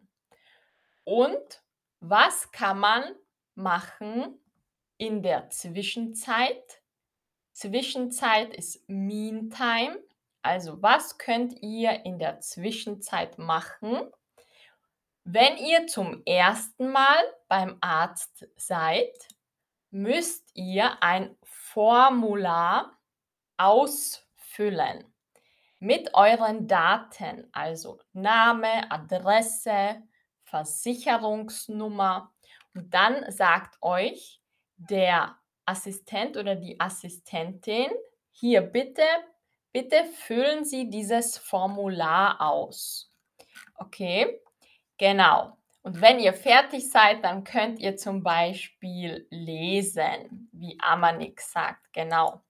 Und 1.05 1.62
was 2.01 2.51
kann 2.51 2.81
man 2.81 3.05
machen 3.55 4.41
in 5.03 5.21
der 5.21 5.51
Zwischenzeit? 5.51 6.81
Zwischenzeit 7.53 8.55
ist 8.55 8.88
Meantime. 8.88 9.99
Also 10.43 10.81
was 10.81 11.19
könnt 11.19 11.61
ihr 11.61 12.05
in 12.05 12.21
der 12.21 12.38
Zwischenzeit 12.38 13.37
machen? 13.37 14.12
Wenn 15.25 15.57
ihr 15.57 15.88
zum 15.88 16.23
ersten 16.25 16.93
Mal 16.93 17.21
beim 17.49 17.79
Arzt 17.81 18.47
seid, 18.55 19.12
müsst 19.91 20.49
ihr 20.55 21.03
ein 21.03 21.37
Formular 21.43 22.97
ausfüllen 23.57 25.12
mit 25.81 26.15
euren 26.15 26.69
Daten, 26.69 27.49
also 27.51 27.99
Name, 28.12 28.88
Adresse, 28.88 30.01
Versicherungsnummer. 30.45 32.33
Und 32.73 32.95
dann 32.95 33.29
sagt 33.33 33.83
euch 33.83 34.41
der 34.90 35.37
Assistent 35.64 36.37
oder 36.37 36.57
die 36.57 36.79
Assistentin, 36.81 37.90
hier 38.31 38.62
bitte, 38.62 39.05
bitte 39.73 40.05
füllen 40.05 40.64
Sie 40.64 40.90
dieses 40.90 41.38
Formular 41.38 42.40
aus. 42.40 43.12
Okay, 43.77 44.40
genau. 44.99 45.57
Und 45.83 46.01
wenn 46.01 46.21
ihr 46.21 46.33
fertig 46.33 46.88
seid, 46.90 47.25
dann 47.25 47.42
könnt 47.42 47.81
ihr 47.81 47.97
zum 47.97 48.23
Beispiel 48.23 49.27
lesen, 49.31 50.49
wie 50.53 50.79
Amanik 50.81 51.40
sagt, 51.40 51.92
genau. 51.92 52.42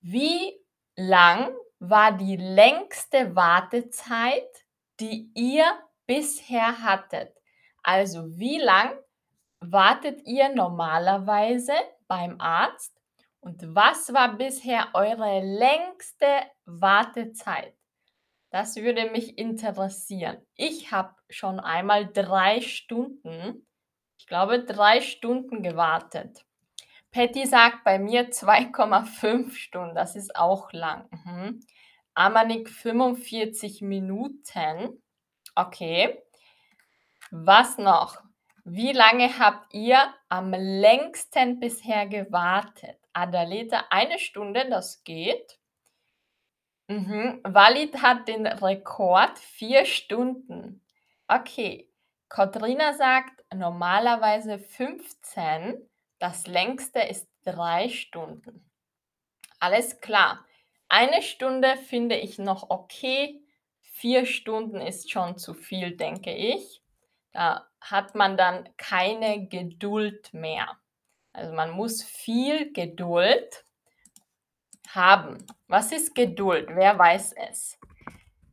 Wie 0.00 0.58
lang 0.94 1.54
war 1.78 2.12
die 2.12 2.36
längste 2.36 3.34
Wartezeit, 3.34 4.66
die 5.00 5.30
ihr 5.34 5.64
bisher 6.06 6.82
hattet? 6.82 7.34
Also 7.82 8.36
wie 8.38 8.58
lang 8.58 8.92
wartet 9.60 10.26
ihr 10.26 10.48
normalerweise 10.54 11.74
beim 12.08 12.40
Arzt? 12.40 12.94
Und 13.40 13.74
was 13.74 14.12
war 14.12 14.36
bisher 14.36 14.88
eure 14.94 15.40
längste 15.40 16.26
Wartezeit? 16.66 17.74
Das 18.50 18.76
würde 18.76 19.10
mich 19.10 19.38
interessieren. 19.38 20.38
Ich 20.56 20.90
habe 20.92 21.14
schon 21.28 21.60
einmal 21.60 22.06
drei 22.12 22.60
Stunden, 22.60 23.66
ich 24.18 24.26
glaube 24.26 24.64
drei 24.64 25.00
Stunden 25.00 25.62
gewartet. 25.62 26.44
Patty 27.12 27.46
sagt 27.46 27.84
bei 27.84 27.98
mir 27.98 28.30
2,5 28.30 29.52
Stunden, 29.52 29.94
das 29.94 30.16
ist 30.16 30.36
auch 30.36 30.72
lang. 30.72 31.08
Mhm. 31.24 31.60
Amanik 32.14 32.68
45 32.68 33.82
Minuten. 33.82 35.02
Okay. 35.54 36.22
Was 37.30 37.78
noch? 37.78 38.22
Wie 38.64 38.92
lange 38.92 39.38
habt 39.38 39.72
ihr 39.74 40.14
am 40.28 40.52
längsten 40.52 41.60
bisher 41.60 42.06
gewartet? 42.06 42.98
Adaleta, 43.12 43.84
eine 43.90 44.18
Stunde, 44.18 44.68
das 44.68 45.02
geht. 45.04 45.58
Mhm. 46.88 47.40
Walid 47.44 48.02
hat 48.02 48.28
den 48.28 48.46
Rekord 48.46 49.38
vier 49.38 49.86
Stunden. 49.86 50.82
Okay. 51.28 51.88
Katrina 52.28 52.94
sagt 52.94 53.44
normalerweise 53.54 54.58
15. 54.58 55.88
Das 56.18 56.46
längste 56.46 57.00
ist 57.00 57.28
drei 57.44 57.88
Stunden. 57.88 58.70
Alles 59.58 60.00
klar. 60.00 60.44
Eine 60.88 61.22
Stunde 61.22 61.76
finde 61.76 62.16
ich 62.16 62.38
noch 62.38 62.70
okay. 62.70 63.42
Vier 63.80 64.26
Stunden 64.26 64.80
ist 64.80 65.10
schon 65.10 65.36
zu 65.38 65.54
viel, 65.54 65.96
denke 65.96 66.34
ich. 66.34 66.79
Da 67.32 67.66
hat 67.80 68.14
man 68.14 68.36
dann 68.36 68.68
keine 68.76 69.46
Geduld 69.48 70.32
mehr. 70.34 70.76
Also 71.32 71.52
man 71.54 71.70
muss 71.70 72.02
viel 72.02 72.72
Geduld 72.72 73.64
haben. 74.88 75.46
Was 75.68 75.92
ist 75.92 76.14
Geduld? 76.14 76.68
Wer 76.72 76.98
weiß 76.98 77.34
es? 77.48 77.78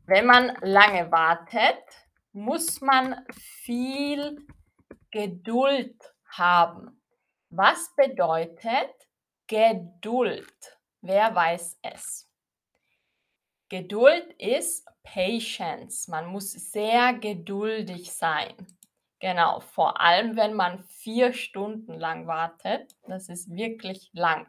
Wenn 0.05 0.25
man 0.25 0.55
lange 0.61 1.11
wartet, 1.11 1.83
muss 2.31 2.81
man 2.81 3.25
viel 3.31 4.45
Geduld 5.11 5.95
haben. 6.29 7.01
Was 7.49 7.93
bedeutet 7.95 8.93
Geduld? 9.47 10.77
Wer 11.01 11.33
weiß 11.33 11.79
es? 11.81 12.29
Geduld 13.69 14.33
ist 14.39 14.87
Patience. 15.13 16.09
Man 16.09 16.27
muss 16.27 16.51
sehr 16.51 17.13
geduldig 17.13 18.11
sein. 18.11 18.53
Genau, 19.19 19.61
vor 19.61 19.99
allem 20.01 20.35
wenn 20.35 20.53
man 20.53 20.83
vier 20.83 21.33
Stunden 21.33 21.93
lang 21.93 22.27
wartet. 22.27 22.95
Das 23.07 23.29
ist 23.29 23.49
wirklich 23.49 24.09
lang. 24.13 24.47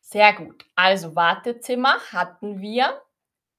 Sehr 0.00 0.32
gut. 0.34 0.64
Also 0.74 1.16
Wartezimmer 1.16 1.98
hatten 2.12 2.60
wir. 2.60 3.02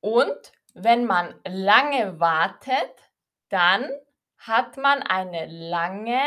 Und 0.02 0.52
wenn 0.74 1.06
man 1.06 1.36
lange 1.46 2.20
wartet, 2.20 2.96
dann 3.50 3.90
hat 4.38 4.78
man 4.78 5.04
eine 5.04 5.48
lange 5.48 6.22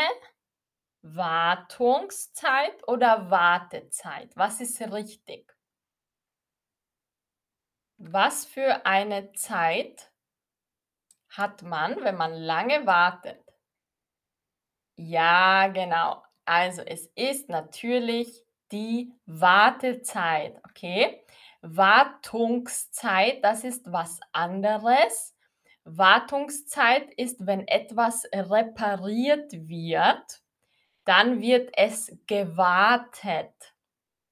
Wartungszeit 1.03 2.87
oder 2.87 3.31
Wartezeit. 3.31 4.37
Was 4.37 4.61
ist 4.61 4.81
richtig? 4.81 5.52
Was 8.05 8.45
für 8.45 8.85
eine 8.85 9.33
Zeit 9.35 10.11
hat 11.29 11.63
man, 11.63 12.03
wenn 12.03 12.17
man 12.17 12.33
lange 12.33 12.85
wartet? 12.85 13.41
Ja, 14.97 15.69
genau. 15.69 16.21
Also 16.45 16.83
es 16.83 17.07
ist 17.15 17.49
natürlich 17.49 18.45
die 18.73 19.13
Wartezeit, 19.27 20.61
okay? 20.69 21.25
Wartungszeit, 21.61 23.45
das 23.45 23.63
ist 23.63 23.93
was 23.93 24.19
anderes. 24.33 25.37
Wartungszeit 25.85 27.09
ist, 27.15 27.47
wenn 27.47 27.69
etwas 27.69 28.25
repariert 28.33 29.53
wird, 29.53 30.43
dann 31.05 31.41
wird 31.41 31.71
es 31.77 32.19
gewartet. 32.27 33.72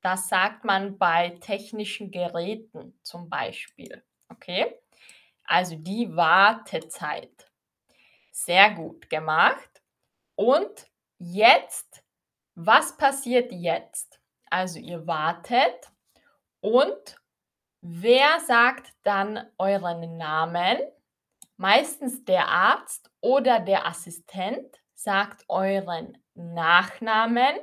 Das 0.02 0.28
sagt 0.28 0.64
man 0.64 0.98
bei 0.98 1.30
technischen 1.40 2.10
Geräten 2.10 2.98
zum 3.02 3.28
Beispiel. 3.28 4.02
Okay? 4.28 4.78
Also 5.44 5.76
die 5.76 6.14
Wartezeit. 6.16 7.50
Sehr 8.30 8.70
gut 8.70 9.10
gemacht. 9.10 9.82
Und 10.36 10.86
jetzt, 11.18 12.02
was 12.54 12.96
passiert 12.96 13.52
jetzt? 13.52 14.20
Also 14.48 14.78
ihr 14.78 15.06
wartet 15.06 15.92
und 16.60 17.20
wer 17.80 18.40
sagt 18.40 18.92
dann 19.02 19.46
euren 19.58 20.16
Namen? 20.16 20.78
Meistens 21.56 22.24
der 22.24 22.48
Arzt 22.48 23.10
oder 23.20 23.60
der 23.60 23.86
Assistent 23.86 24.80
sagt 24.94 25.44
euren 25.48 26.16
Nachnamen. 26.34 27.58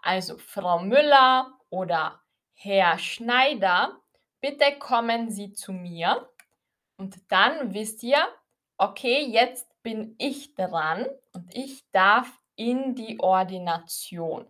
Also 0.00 0.38
Frau 0.38 0.78
Müller 0.78 1.57
oder 1.70 2.22
Herr 2.54 2.98
Schneider, 2.98 4.00
bitte 4.40 4.78
kommen 4.78 5.30
Sie 5.30 5.52
zu 5.52 5.72
mir. 5.72 6.28
Und 6.96 7.20
dann 7.30 7.74
wisst 7.74 8.02
ihr, 8.02 8.26
okay, 8.76 9.24
jetzt 9.24 9.70
bin 9.82 10.14
ich 10.18 10.54
dran 10.54 11.06
und 11.32 11.54
ich 11.54 11.88
darf 11.92 12.40
in 12.56 12.94
die 12.94 13.20
Ordination. 13.20 14.46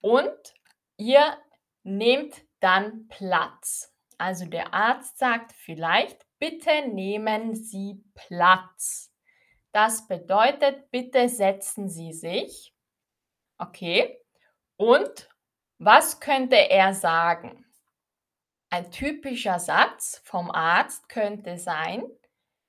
Und 0.00 0.54
ihr 0.96 1.38
nehmt 1.84 2.34
dann 2.60 3.06
Platz. 3.08 3.94
Also 4.18 4.46
der 4.46 4.74
Arzt 4.74 5.18
sagt 5.18 5.52
vielleicht, 5.52 6.26
bitte 6.38 6.88
nehmen 6.88 7.54
Sie 7.54 8.02
Platz. 8.14 9.12
Das 9.72 10.08
bedeutet, 10.08 10.90
bitte 10.90 11.28
setzen 11.28 11.88
Sie 11.88 12.12
sich. 12.12 12.74
Okay. 13.58 14.20
Und 14.76 15.27
was 15.78 16.20
könnte 16.20 16.56
er 16.56 16.94
sagen? 16.94 17.64
Ein 18.70 18.90
typischer 18.90 19.58
Satz 19.58 20.20
vom 20.24 20.50
Arzt 20.50 21.08
könnte 21.08 21.56
sein, 21.58 22.04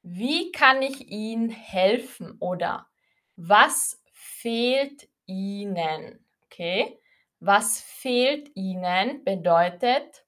wie 0.02 0.52
kann 0.52 0.82
ich 0.82 1.10
Ihnen 1.10 1.50
helfen 1.50 2.38
oder 2.40 2.88
was 3.36 4.02
fehlt 4.14 5.10
Ihnen? 5.26 6.26
Okay, 6.46 7.00
was 7.40 7.82
fehlt 7.82 8.56
Ihnen 8.56 9.24
bedeutet, 9.24 10.26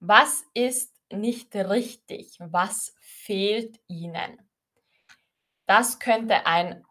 was 0.00 0.44
ist 0.54 0.94
nicht 1.10 1.54
richtig? 1.54 2.36
Was 2.38 2.94
fehlt 3.00 3.80
Ihnen? 3.88 4.38
Das 5.66 5.98
könnte 5.98 6.46
ein 6.46 6.84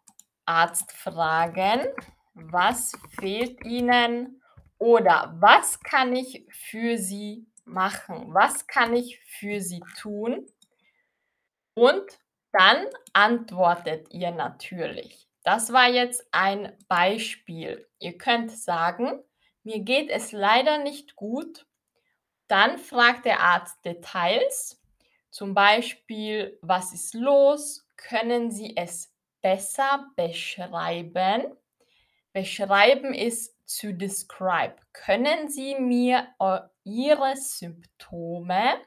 Arzt 0.46 0.92
fragen. 0.92 1.88
Was 2.34 2.94
fehlt 3.20 3.64
Ihnen? 3.64 4.43
Oder 4.84 5.34
was 5.40 5.80
kann 5.80 6.14
ich 6.14 6.46
für 6.50 6.98
Sie 6.98 7.48
machen? 7.64 8.34
Was 8.34 8.68
kann 8.68 8.94
ich 8.94 9.18
für 9.22 9.62
Sie 9.62 9.80
tun? 9.98 10.46
Und 11.74 12.04
dann 12.52 12.88
antwortet 13.14 14.14
ihr 14.14 14.32
natürlich. 14.32 15.30
Das 15.46 15.72
war 15.72 15.88
jetzt 15.88 16.28
ein 16.34 16.78
Beispiel. 16.90 17.88
Ihr 18.00 18.18
könnt 18.18 18.52
sagen, 18.52 19.24
mir 19.64 19.80
geht 19.80 20.10
es 20.10 20.34
leider 20.34 20.80
nicht 20.80 21.16
gut. 21.16 21.66
Dann 22.50 22.78
fragt 22.78 23.24
der 23.24 23.40
Arzt 23.40 23.86
Details, 23.86 24.82
zum 25.30 25.54
Beispiel, 25.54 26.60
was 26.62 26.92
ist 26.92 27.14
los? 27.14 27.88
Können 27.96 28.52
Sie 28.52 28.76
es 28.76 29.16
besser 29.42 30.12
beschreiben? 30.18 31.56
Beschreiben 32.34 33.14
ist 33.14 33.53
to 33.68 33.92
describe. 33.92 34.76
Können 34.94 35.50
Sie 35.50 35.76
mir 35.76 36.28
Ihre 36.84 37.36
Symptome 37.36 38.82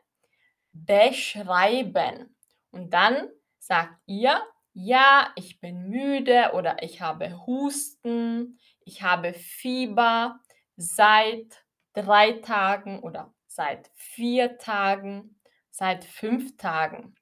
beschreiben? 0.73 2.37
Und 2.71 2.91
dann 2.91 3.29
sagt 3.59 3.97
ihr, 4.07 4.43
ja, 4.75 5.33
ich 5.37 5.61
bin 5.61 5.89
müde 5.89 6.51
oder 6.53 6.83
ich 6.83 7.01
habe 7.01 7.47
Husten, 7.47 8.59
ich 8.81 9.03
habe 9.03 9.33
Fieber 9.33 10.41
seit 10.77 11.65
drei 11.95 12.33
Tagen 12.33 13.01
oder 13.01 13.35
seit 13.47 13.91
vier 13.95 14.59
Tagen, 14.59 15.41
seit 15.71 16.05
fünf 16.05 16.59
Tagen. 16.59 17.15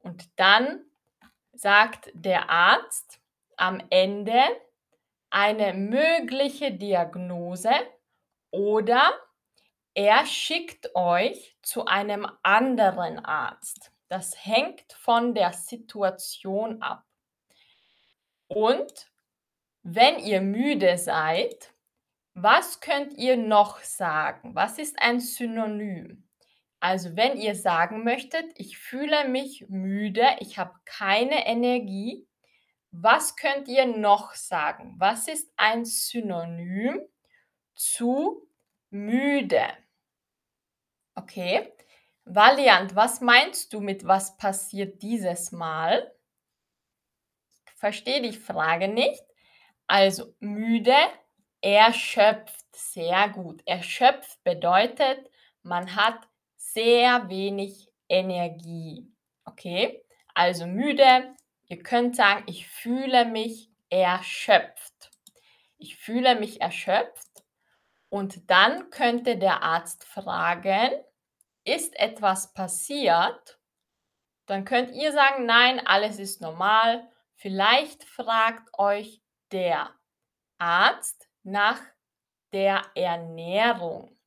Und 0.00 0.28
dann 0.38 0.84
sagt 1.52 2.10
der 2.14 2.50
Arzt 2.50 3.20
am 3.56 3.82
Ende 3.88 4.42
eine 5.30 5.72
mögliche 5.74 6.72
Diagnose 6.72 7.70
oder 8.50 9.12
er 9.94 10.26
schickt 10.26 10.94
euch 10.94 11.56
zu 11.62 11.86
einem 11.86 12.26
anderen 12.42 13.18
Arzt. 13.24 13.92
Das 14.08 14.44
hängt 14.44 14.92
von 14.92 15.34
der 15.34 15.52
Situation 15.52 16.82
ab. 16.82 17.04
Und 18.48 19.10
wenn 19.82 20.18
ihr 20.18 20.40
müde 20.40 20.98
seid, 20.98 21.72
was 22.34 22.80
könnt 22.80 23.14
ihr 23.14 23.36
noch 23.36 23.80
sagen? 23.80 24.54
Was 24.54 24.78
ist 24.78 25.00
ein 25.00 25.20
Synonym? 25.20 26.28
Also 26.80 27.14
wenn 27.14 27.36
ihr 27.36 27.54
sagen 27.54 28.04
möchtet, 28.04 28.46
ich 28.56 28.78
fühle 28.78 29.28
mich 29.28 29.66
müde, 29.68 30.26
ich 30.40 30.58
habe 30.58 30.74
keine 30.84 31.46
Energie, 31.46 32.26
was 32.90 33.36
könnt 33.36 33.68
ihr 33.68 33.86
noch 33.86 34.34
sagen? 34.34 34.94
Was 34.98 35.28
ist 35.28 35.52
ein 35.56 35.84
Synonym 35.84 37.00
zu 37.74 38.46
müde? 38.90 39.64
Okay. 41.14 41.72
Valiant, 42.24 42.94
was 42.94 43.20
meinst 43.20 43.72
du 43.72 43.80
mit 43.80 44.06
was 44.06 44.36
passiert 44.36 45.02
dieses 45.02 45.52
Mal? 45.52 46.14
Verstehe 47.76 48.20
die 48.20 48.36
Frage 48.36 48.88
nicht. 48.88 49.24
Also 49.86 50.34
müde, 50.38 50.96
erschöpft, 51.60 52.66
sehr 52.72 53.28
gut. 53.30 53.62
Erschöpft 53.66 54.42
bedeutet, 54.44 55.30
man 55.62 55.96
hat 55.96 56.28
sehr 56.56 57.28
wenig 57.28 57.88
Energie. 58.08 59.10
Okay? 59.44 60.04
Also 60.34 60.66
müde. 60.66 61.34
Ihr 61.70 61.84
könnt 61.84 62.16
sagen, 62.16 62.42
ich 62.48 62.66
fühle 62.66 63.24
mich 63.24 63.70
erschöpft. 63.90 65.12
Ich 65.78 65.96
fühle 65.96 66.34
mich 66.34 66.60
erschöpft. 66.60 67.44
Und 68.08 68.50
dann 68.50 68.90
könnte 68.90 69.38
der 69.38 69.62
Arzt 69.62 70.02
fragen, 70.02 70.90
ist 71.62 71.96
etwas 71.96 72.52
passiert? 72.54 73.60
Dann 74.46 74.64
könnt 74.64 74.90
ihr 74.90 75.12
sagen, 75.12 75.46
nein, 75.46 75.86
alles 75.86 76.18
ist 76.18 76.40
normal. 76.40 77.08
Vielleicht 77.36 78.02
fragt 78.02 78.76
euch 78.76 79.22
der 79.52 79.94
Arzt 80.58 81.28
nach 81.44 81.80
der 82.52 82.82
Ernährung. 82.96 84.18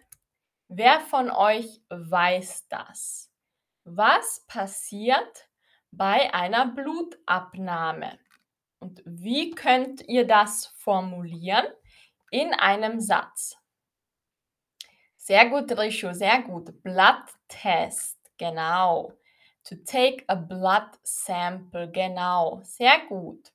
Wer 0.68 1.00
von 1.02 1.32
euch 1.32 1.82
weiß 1.90 2.68
das? 2.68 3.32
Was 3.84 4.46
passiert 4.48 5.50
bei 5.92 6.34
einer 6.34 6.68
Blutabnahme? 6.68 8.20
Und 8.80 9.02
wie 9.06 9.52
könnt 9.52 10.08
ihr 10.08 10.28
das 10.28 10.68
formulieren 10.78 11.66
in 12.30 12.54
einem 12.54 13.00
Satz? 13.00 13.58
Sehr 15.16 15.50
gut, 15.50 15.72
Rishu, 15.78 16.14
sehr 16.14 16.42
gut. 16.42 16.84
Blatttest, 16.84 18.20
genau. 18.38 19.14
To 19.68 19.76
take 19.76 20.24
a 20.30 20.36
blood 20.36 20.98
sample, 21.04 21.92
genau. 21.92 22.62
Sehr 22.64 23.00
gut. 23.10 23.52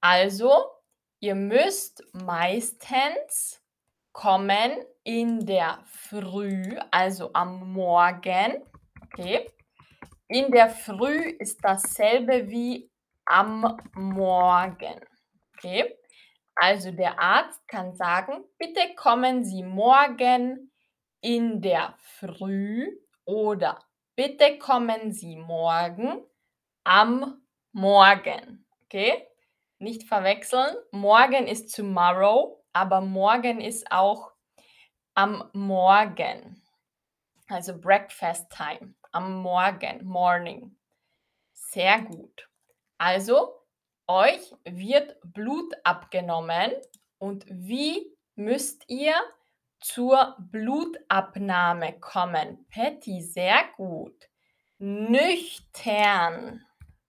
Also, 0.00 0.66
ihr 1.20 1.34
müsst 1.34 2.04
meistens 2.12 3.62
kommen 4.12 4.84
in 5.02 5.46
der 5.46 5.78
Früh, 5.86 6.76
also 6.90 7.32
am 7.32 7.72
Morgen. 7.72 8.62
Okay. 9.04 9.50
In 10.28 10.52
der 10.52 10.68
Früh 10.68 11.30
ist 11.38 11.58
dasselbe 11.64 12.48
wie 12.50 12.90
am 13.24 13.78
Morgen. 13.94 15.00
Okay. 15.56 15.96
Also 16.54 16.90
der 16.92 17.18
Arzt 17.18 17.66
kann 17.66 17.94
sagen, 17.94 18.44
bitte 18.58 18.94
kommen 18.94 19.44
Sie 19.44 19.62
morgen 19.62 20.70
in 21.22 21.62
der 21.62 21.94
Früh 21.98 22.98
oder 23.24 23.78
bitte 24.20 24.58
kommen 24.58 25.12
Sie 25.12 25.34
morgen 25.34 26.22
am 26.84 27.40
Morgen. 27.72 28.66
Okay? 28.84 29.26
Nicht 29.78 30.06
verwechseln. 30.06 30.76
Morgen 30.92 31.46
ist 31.46 31.74
tomorrow, 31.74 32.62
aber 32.74 33.00
morgen 33.00 33.62
ist 33.62 33.90
auch 33.90 34.32
am 35.14 35.48
Morgen. 35.54 36.62
Also 37.48 37.80
Breakfast 37.80 38.52
Time. 38.52 38.94
Am 39.10 39.36
Morgen, 39.36 40.04
Morning. 40.04 40.76
Sehr 41.54 42.02
gut. 42.02 42.46
Also, 42.98 43.54
euch 44.06 44.54
wird 44.64 45.16
Blut 45.32 45.72
abgenommen 45.82 46.72
und 47.16 47.46
wie 47.48 48.14
müsst 48.34 48.84
ihr 48.86 49.14
zur 49.80 50.36
Blutabnahme 50.38 51.98
kommen? 52.00 52.66
Patty, 52.72 53.22
sehr 53.22 53.64
gut. 53.76 54.28
Nüchtern. 54.78 56.64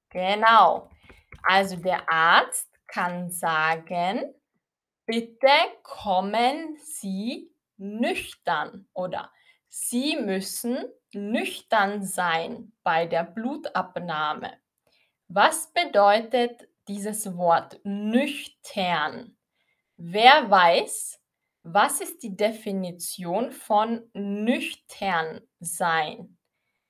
Genau. 0.10 0.90
Also 1.44 1.78
der 1.78 2.10
Arzt 2.10 2.70
kann 2.88 3.32
sagen, 3.32 4.34
bitte 5.06 5.50
kommen 5.84 6.78
Sie 6.78 7.52
nüchtern 7.78 8.88
oder 8.94 9.32
Sie 9.68 10.18
müssen 10.18 10.78
nüchtern 11.14 12.04
sein 12.04 12.74
bei 12.84 13.06
der 13.06 13.24
Blutabnahme. 13.24 14.52
Was 15.28 15.72
bedeutet 15.72 16.68
dieses 16.90 17.38
Wort 17.38 17.80
nüchtern? 17.84 19.38
Wer 19.96 20.50
weiß, 20.50 21.21
was 21.64 22.02
ist 22.02 22.24
die 22.24 22.36
Definition 22.36 23.52
von 23.52 24.10
nüchtern 24.14 25.42
sein? 25.60 26.38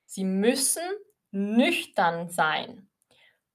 Sie 0.05 0.23
müssen 0.23 0.84
nüchtern 1.31 2.29
sein 2.29 2.89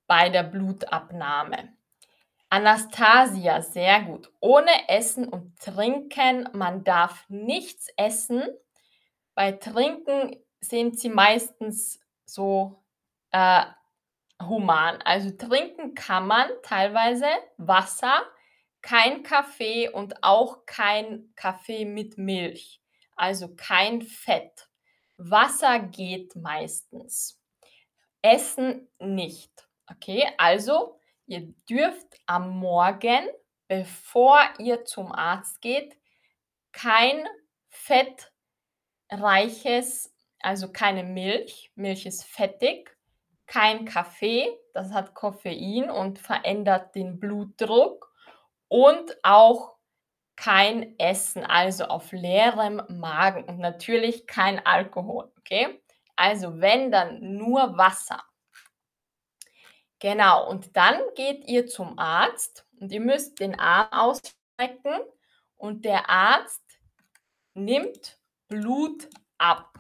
bei 0.07 0.29
der 0.29 0.43
Blutabnahme. 0.43 1.77
Anastasia, 2.49 3.61
sehr 3.61 4.03
gut. 4.03 4.31
Ohne 4.41 4.89
Essen 4.89 5.29
und 5.29 5.59
Trinken, 5.59 6.49
man 6.53 6.85
darf 6.85 7.25
nichts 7.29 7.89
essen. 7.97 8.43
Bei 9.35 9.53
Trinken 9.53 10.37
sind 10.61 10.99
sie 10.99 11.09
meistens 11.09 12.01
so 12.25 12.85
äh, 13.33 13.65
human. 14.41 15.03
Also 15.03 15.31
trinken 15.31 15.95
kann 15.95 16.27
man 16.27 16.49
teilweise 16.63 17.27
Wasser, 17.57 18.23
kein 18.87 19.25
Kaffee 19.25 19.89
und 19.89 20.23
auch 20.23 20.65
kein 20.65 21.33
Kaffee 21.35 21.85
mit 21.85 22.19
Milch. 22.19 22.81
Also 23.17 23.57
kein 23.57 24.03
Fett. 24.03 24.69
Wasser 25.17 25.81
geht 25.81 26.37
meistens. 26.37 27.43
Essen 28.23 28.89
nicht. 29.01 29.51
Okay, 29.91 30.25
also 30.39 31.01
ihr 31.27 31.53
dürft 31.69 32.07
am 32.27 32.57
Morgen, 32.61 33.27
bevor 33.67 34.39
ihr 34.61 34.85
zum 34.85 35.11
Arzt 35.11 35.61
geht, 35.61 35.97
kein 36.71 37.27
fettreiches, 39.09 40.15
also 40.39 40.71
keine 40.71 41.03
Milch. 41.03 41.73
Milch 41.75 42.07
ist 42.07 42.23
fettig 42.23 42.97
kein 43.47 43.85
Kaffee, 43.85 44.49
das 44.75 44.93
hat 44.93 45.15
Koffein 45.15 45.89
und 45.91 46.19
verändert 46.19 46.95
den 46.95 47.19
Blutdruck 47.19 48.13
und 48.69 49.17
auch 49.23 49.77
kein 50.37 50.99
Essen, 50.99 51.45
also 51.45 51.85
auf 51.85 52.13
leerem 52.13 52.83
Magen 52.89 53.45
und 53.45 53.59
natürlich 53.59 54.27
kein 54.27 54.65
Alkohol, 54.65 55.33
okay? 55.39 55.83
Also 56.15 56.61
wenn 56.61 56.91
dann 56.91 57.37
nur 57.37 57.77
Wasser. 57.77 58.23
Genau, 59.99 60.49
und 60.49 60.77
dann 60.77 61.01
geht 61.15 61.49
ihr 61.49 61.67
zum 61.67 61.99
Arzt 61.99 62.67
und 62.79 62.93
ihr 62.93 63.01
müsst 63.01 63.41
den 63.41 63.59
Arm 63.59 63.89
ausstrecken 63.93 65.01
und 65.57 65.85
der 65.87 66.11
Arzt 66.11 66.63
nimmt 67.55 68.19
Blut 68.49 69.09
ab. 69.39 69.73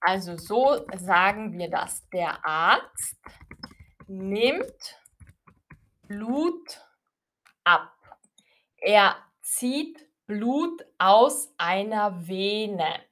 Also 0.00 0.36
so 0.36 0.84
sagen 0.96 1.56
wir 1.56 1.70
das. 1.70 2.08
Der 2.10 2.44
Arzt 2.44 3.16
nimmt 4.06 4.98
Blut 6.02 6.84
ab. 7.64 7.97
Er 8.80 9.16
zieht 9.40 10.08
Blut 10.26 10.84
aus 10.98 11.52
einer 11.56 12.26
Vene. 12.28 13.02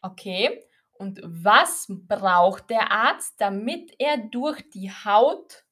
Okay, 0.00 0.64
und 0.92 1.20
was 1.22 1.86
braucht 1.88 2.70
der 2.70 2.90
Arzt, 2.90 3.40
damit 3.40 3.94
er 3.98 4.16
durch 4.16 4.68
die 4.70 4.90
Haut 4.90 5.64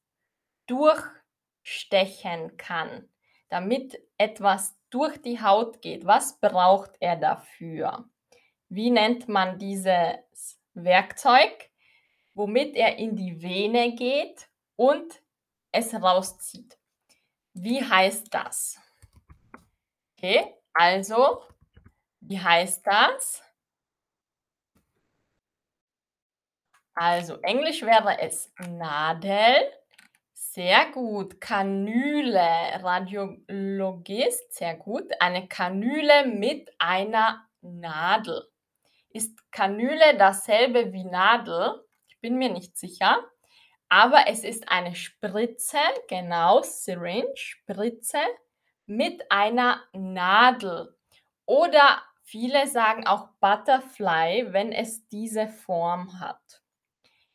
durchstechen 0.67 2.57
kann? 2.57 3.09
Damit 3.49 3.99
etwas 4.19 4.77
durch 4.91 5.21
die 5.23 5.41
Haut 5.41 5.83
geht, 5.83 6.05
was 6.05 6.39
braucht 6.41 6.93
er 7.01 7.17
dafür? 7.17 8.09
Wie 8.69 8.91
nennt 8.91 9.29
man 9.29 9.59
dieses 9.59 10.59
Werkzeug, 10.75 11.71
womit 12.35 12.77
er 12.77 12.97
in 12.97 13.17
die 13.17 13.41
Vene 13.41 13.95
geht 13.95 14.49
und 14.77 15.23
es 15.73 15.95
rauszieht? 15.95 16.79
Wie 17.53 17.83
heißt 17.83 18.35
das? 18.35 18.79
Okay, 20.19 20.55
also, 20.73 21.43
wie 22.21 22.41
heißt 22.41 22.87
das? 22.87 23.43
Also, 26.95 27.39
Englisch 27.43 27.83
wäre 27.83 28.19
es 28.21 28.51
Nadel. 28.67 29.71
Sehr 30.33 30.87
gut. 30.93 31.39
Kanüle, 31.39 32.41
Radiologist, 32.83 34.55
sehr 34.55 34.77
gut. 34.77 35.13
Eine 35.21 35.49
Kanüle 35.49 36.25
mit 36.27 36.71
einer 36.79 37.47
Nadel. 37.61 38.49
Ist 39.11 39.53
Kanüle 39.53 40.17
dasselbe 40.17 40.95
wie 40.95 41.05
Nadel? 41.05 41.85
Ich 42.09 42.19
bin 42.21 42.39
mir 42.39 42.49
nicht 42.49 42.79
sicher. 42.79 43.23
Aber 43.91 44.29
es 44.29 44.45
ist 44.45 44.71
eine 44.71 44.95
Spritze, 44.95 45.79
genau, 46.09 46.63
Syringe, 46.63 47.37
Spritze 47.37 48.19
mit 48.87 49.31
einer 49.31 49.83
Nadel. 49.93 50.97
Oder 51.47 52.03
viele 52.23 52.67
sagen 52.67 53.07
auch 53.07 53.29
Butterfly, 53.41 54.53
wenn 54.53 54.73
es 54.73 55.09
diese 55.09 55.49
Form 55.49 56.21
hat. 56.21 56.63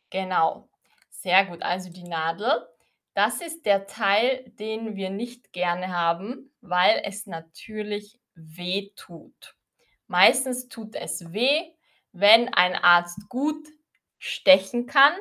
Genau, 0.09 0.69
sehr 1.09 1.45
gut. 1.45 1.63
Also 1.63 1.89
die 1.91 2.03
Nadel, 2.03 2.67
das 3.13 3.41
ist 3.41 3.65
der 3.65 3.87
Teil, 3.87 4.43
den 4.59 4.95
wir 4.95 5.09
nicht 5.09 5.53
gerne 5.53 5.89
haben, 5.89 6.51
weil 6.61 7.01
es 7.05 7.27
natürlich 7.27 8.19
weh 8.35 8.89
tut. 8.95 9.55
Meistens 10.07 10.67
tut 10.67 10.95
es 10.95 11.31
weh, 11.33 11.73
wenn 12.11 12.53
ein 12.53 12.75
Arzt 12.75 13.29
gut 13.29 13.67
stechen 14.17 14.85
kann, 14.85 15.13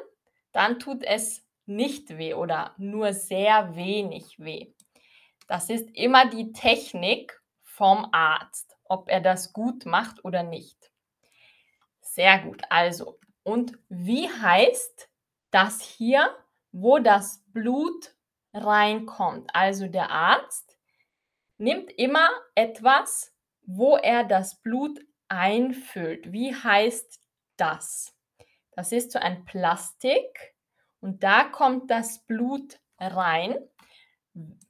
dann 0.53 0.79
tut 0.81 1.05
es 1.05 1.47
nicht 1.67 2.19
weh 2.19 2.35
oder 2.35 2.75
nur 2.77 3.13
sehr 3.13 3.77
wenig 3.77 4.39
weh. 4.41 4.73
Das 5.51 5.69
ist 5.69 5.91
immer 5.97 6.31
die 6.31 6.53
Technik 6.53 7.43
vom 7.65 8.07
Arzt, 8.13 8.77
ob 8.85 9.09
er 9.09 9.21
das 9.21 9.53
gut 9.53 9.85
macht 9.85 10.25
oder 10.25 10.45
nicht. 10.45 10.93
Sehr 12.01 12.39
gut. 12.39 12.63
Also, 12.71 13.19
und 13.43 13.77
wie 13.89 14.29
heißt 14.29 15.11
das 15.51 15.81
hier, 15.81 16.33
wo 16.71 17.01
das 17.01 17.43
Blut 17.49 18.15
reinkommt? 18.55 19.53
Also 19.53 19.89
der 19.89 20.11
Arzt 20.11 20.79
nimmt 21.59 21.91
immer 21.99 22.31
etwas, 22.55 23.35
wo 23.63 23.97
er 23.97 24.23
das 24.23 24.63
Blut 24.63 25.01
einfüllt. 25.27 26.33
Wie 26.33 26.55
heißt 26.55 27.21
das? 27.57 28.15
Das 28.71 28.93
ist 28.93 29.11
so 29.11 29.19
ein 29.19 29.45
Plastik 29.47 30.55
und 31.01 31.25
da 31.25 31.43
kommt 31.43 31.91
das 31.91 32.25
Blut 32.25 32.79
rein, 33.01 33.59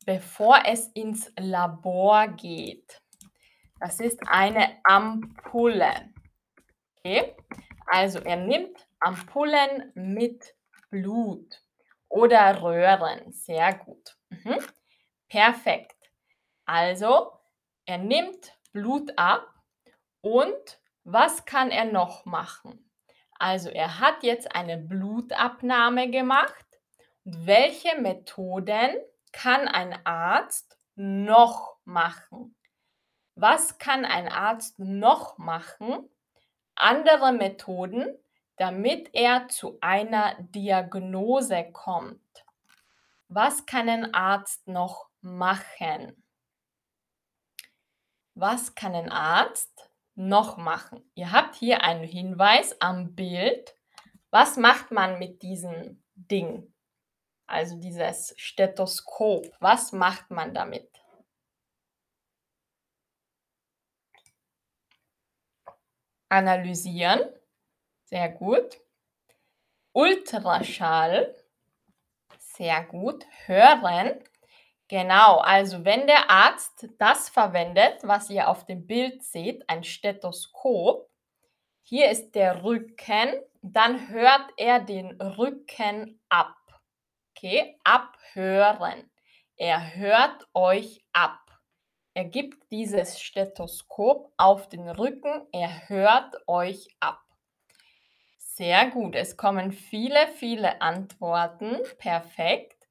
bevor 0.06 0.62
es 0.66 0.88
ins 0.88 1.32
Labor 1.38 2.28
geht. 2.28 3.00
Das 3.78 4.00
ist 4.00 4.20
eine 4.26 4.78
Ampulle. 4.84 6.12
Okay? 6.98 7.34
Also 7.86 8.20
er 8.20 8.36
nimmt 8.36 8.86
Ampullen 9.00 9.90
mit 9.94 10.54
Blut 10.90 11.62
oder 12.08 12.62
Röhren. 12.62 13.32
Sehr 13.32 13.74
gut. 13.74 14.16
Mhm. 14.28 14.58
Perfekt. 15.28 15.96
Also 16.66 17.32
er 17.86 17.98
nimmt 17.98 18.52
Blut 18.72 19.12
ab 19.16 19.46
und 20.20 20.80
was 21.04 21.44
kann 21.44 21.70
er 21.70 21.86
noch 21.86 22.26
machen? 22.26 22.90
Also 23.38 23.70
er 23.70 23.98
hat 23.98 24.22
jetzt 24.22 24.54
eine 24.54 24.76
Blutabnahme 24.76 26.10
gemacht. 26.10 26.66
Und 27.24 27.46
welche 27.46 27.98
Methoden 27.98 28.96
kann 29.32 29.68
ein 29.68 30.04
Arzt 30.04 30.78
noch 30.94 31.76
machen? 31.84 32.56
Was 33.34 33.78
kann 33.78 34.04
ein 34.04 34.28
Arzt 34.28 34.78
noch 34.78 35.38
machen? 35.38 36.08
andere 36.80 37.32
Methoden, 37.32 38.06
damit 38.56 39.14
er 39.14 39.48
zu 39.48 39.78
einer 39.80 40.34
Diagnose 40.40 41.70
kommt. 41.72 42.20
Was 43.28 43.64
kann 43.66 43.88
ein 43.88 44.14
Arzt 44.14 44.66
noch 44.66 45.08
machen? 45.20 46.24
Was 48.34 48.74
kann 48.74 48.94
ein 48.94 49.10
Arzt 49.10 49.90
noch 50.14 50.56
machen? 50.56 51.10
Ihr 51.14 51.30
habt 51.30 51.54
hier 51.54 51.82
einen 51.82 52.04
Hinweis 52.04 52.80
am 52.80 53.14
Bild. 53.14 53.74
Was 54.30 54.56
macht 54.56 54.90
man 54.90 55.18
mit 55.18 55.42
diesem 55.42 56.02
Ding? 56.14 56.72
Also 57.50 57.76
dieses 57.76 58.32
Stethoskop. 58.36 59.44
Was 59.58 59.90
macht 59.90 60.30
man 60.30 60.54
damit? 60.54 60.88
Analysieren. 66.28 67.20
Sehr 68.04 68.28
gut. 68.28 68.80
Ultraschall. 69.92 71.34
Sehr 72.38 72.84
gut. 72.84 73.26
Hören. 73.46 74.22
Genau, 74.86 75.38
also 75.38 75.84
wenn 75.84 76.06
der 76.06 76.30
Arzt 76.30 76.88
das 76.98 77.28
verwendet, 77.28 77.98
was 78.02 78.30
ihr 78.30 78.48
auf 78.48 78.64
dem 78.64 78.86
Bild 78.86 79.24
seht, 79.24 79.68
ein 79.68 79.82
Stethoskop, 79.82 81.10
hier 81.82 82.10
ist 82.10 82.36
der 82.36 82.62
Rücken, 82.62 83.42
dann 83.62 84.08
hört 84.08 84.52
er 84.56 84.78
den 84.78 85.20
Rücken 85.20 86.20
ab. 86.28 86.59
Okay, 87.42 87.78
abhören. 87.84 89.10
Er 89.56 89.96
hört 89.96 90.46
euch 90.52 91.02
ab. 91.14 91.40
Er 92.12 92.26
gibt 92.26 92.70
dieses 92.70 93.18
Stethoskop 93.18 94.30
auf 94.36 94.68
den 94.68 94.86
Rücken, 94.86 95.46
er 95.50 95.88
hört 95.88 96.36
euch 96.46 96.88
ab. 97.00 97.22
Sehr 98.36 98.90
gut, 98.90 99.14
es 99.14 99.38
kommen 99.38 99.72
viele, 99.72 100.28
viele 100.36 100.82
Antworten. 100.82 101.78
Perfekt. 101.96 102.86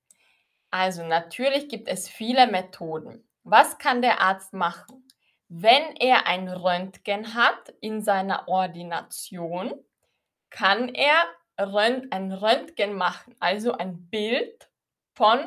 Also 0.72 1.06
natürlich 1.06 1.70
gibt 1.70 1.88
es 1.88 2.10
viele 2.10 2.48
Methoden. 2.48 3.30
Was 3.44 3.78
kann 3.78 4.02
der 4.02 4.20
Arzt 4.20 4.54
machen? 4.54 5.08
Wenn 5.48 5.96
er 5.98 6.26
ein 6.26 6.50
Röntgen 6.50 7.36
hat 7.36 7.70
in 7.82 8.02
seiner 8.02 8.48
Ordination, 8.48 9.76
kann 10.50 10.90
er 10.90 11.24
ein 11.60 12.32
Röntgen 12.32 12.93
machen, 12.93 13.36
also 13.39 13.74
ein 13.74 14.10
Bild 14.10 14.69
von 15.13 15.39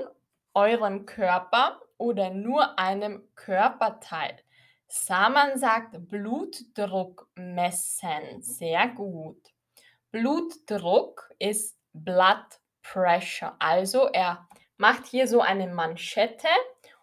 eurem 0.53 1.07
Körper 1.07 1.81
oder 1.97 2.31
nur 2.31 2.79
einem 2.79 3.23
Körperteil. 3.35 4.37
Saman 4.89 5.57
sagt 5.57 6.09
Blutdruck 6.09 7.31
messen. 7.35 8.43
Sehr 8.43 8.89
gut. 8.89 9.41
Blutdruck 10.11 11.31
ist 11.39 11.79
Blood 11.95 12.45
Pressure. 12.83 13.57
Also 13.59 14.09
er 14.09 14.47
macht 14.77 15.07
hier 15.07 15.27
so 15.27 15.41
eine 15.41 15.69
Manschette 15.69 16.49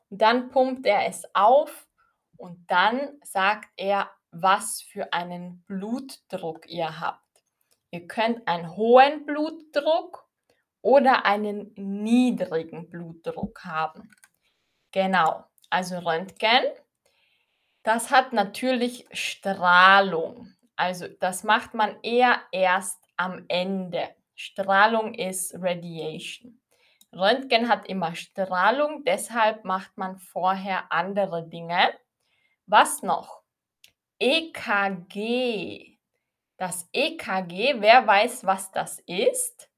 und 0.10 0.22
dann 0.22 0.50
pumpt 0.50 0.86
er 0.86 1.08
es 1.08 1.24
auf 1.34 1.88
und 2.38 2.70
dann 2.70 3.20
sagt 3.24 3.70
er, 3.76 4.12
was 4.32 4.84
für 4.84 5.12
einen 5.14 5.64
Blutdruck 5.66 6.68
ihr 6.68 7.00
habt. 7.00 7.29
Ihr 7.92 8.08
könnt 8.08 8.48
einen 8.48 8.76
hohen 8.76 9.26
Blutdruck 9.26 10.28
oder 10.82 11.26
einen 11.26 11.74
niedrigen 11.76 12.90
Blutdruck 12.90 13.64
haben. 13.66 14.10
Genau, 14.92 15.46
also 15.70 15.98
Röntgen, 16.00 16.64
das 17.84 18.12
hat 18.12 18.34
natürlich 18.34 19.08
Strahlung. 19.12 20.54
Also 20.76 21.08
das 21.08 21.44
macht 21.44 21.74
man 21.74 21.98
eher 22.04 22.42
erst 22.52 23.00
am 23.18 23.46
Ende. 23.48 24.16
Strahlung 24.36 25.14
ist 25.14 25.54
Radiation. 25.56 26.62
Röntgen 27.12 27.68
hat 27.68 27.88
immer 27.88 28.16
Strahlung, 28.16 29.04
deshalb 29.04 29.66
macht 29.66 29.98
man 29.98 30.18
vorher 30.18 30.92
andere 30.92 31.48
Dinge. 31.48 31.94
Was 32.68 33.02
noch? 33.02 33.42
EKG. 34.20 35.99
Das 36.60 36.90
EKG, 36.92 37.80
wer 37.80 38.06
weiß, 38.06 38.46
was 38.46 38.70
das 38.74 39.00
ist? 39.08 39.70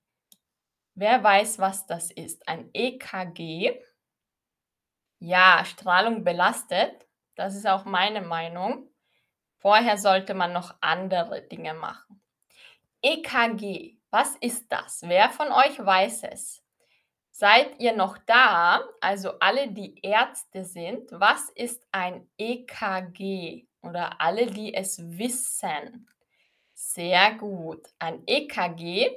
Wer 0.96 1.24
weiß, 1.24 1.60
was 1.60 1.86
das 1.86 2.10
ist? 2.10 2.48
Ein 2.48 2.72
EKG 2.74 3.80
Ja, 5.20 5.64
Strahlung 5.64 6.24
belastet. 6.24 7.08
Das 7.36 7.54
ist 7.54 7.68
auch 7.68 7.86
meine 7.86 8.24
Meinung. 8.24 8.90
Vorher 9.60 10.00
sollte 10.00 10.34
man 10.34 10.54
noch 10.54 10.74
andere 10.82 11.44
Dinge 11.44 11.76
machen. 11.76 12.20
EKG, 13.04 14.00
was 14.10 14.36
ist 14.38 14.72
das? 14.72 15.04
Wer 15.04 15.30
von 15.30 15.52
euch 15.52 15.78
weiß 15.78 16.24
es? 16.32 16.64
Seid 17.30 17.80
ihr 17.80 17.96
noch 17.96 18.18
da? 18.18 18.82
Also 19.02 19.38
alle, 19.38 19.72
die 19.72 20.00
Ärzte 20.02 20.66
sind, 20.66 21.12
was 21.12 21.52
ist 21.52 21.86
ein 21.92 22.28
EKG? 22.40 23.68
Oder 23.84 24.20
alle, 24.20 24.48
die 24.48 24.74
es 24.74 24.98
wissen? 25.20 26.08
Sehr 26.84 27.36
gut. 27.36 27.88
Ein 28.00 28.24
EKG, 28.26 29.12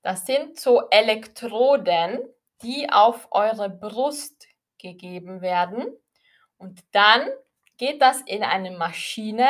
das 0.00 0.24
sind 0.24 0.58
so 0.58 0.88
Elektroden, 0.90 2.20
die 2.62 2.88
auf 2.90 3.28
eure 3.32 3.68
Brust 3.68 4.46
gegeben 4.78 5.42
werden. 5.42 5.88
Und 6.56 6.82
dann 6.92 7.28
geht 7.76 8.00
das 8.00 8.22
in 8.22 8.44
eine 8.44 8.70
Maschine 8.70 9.48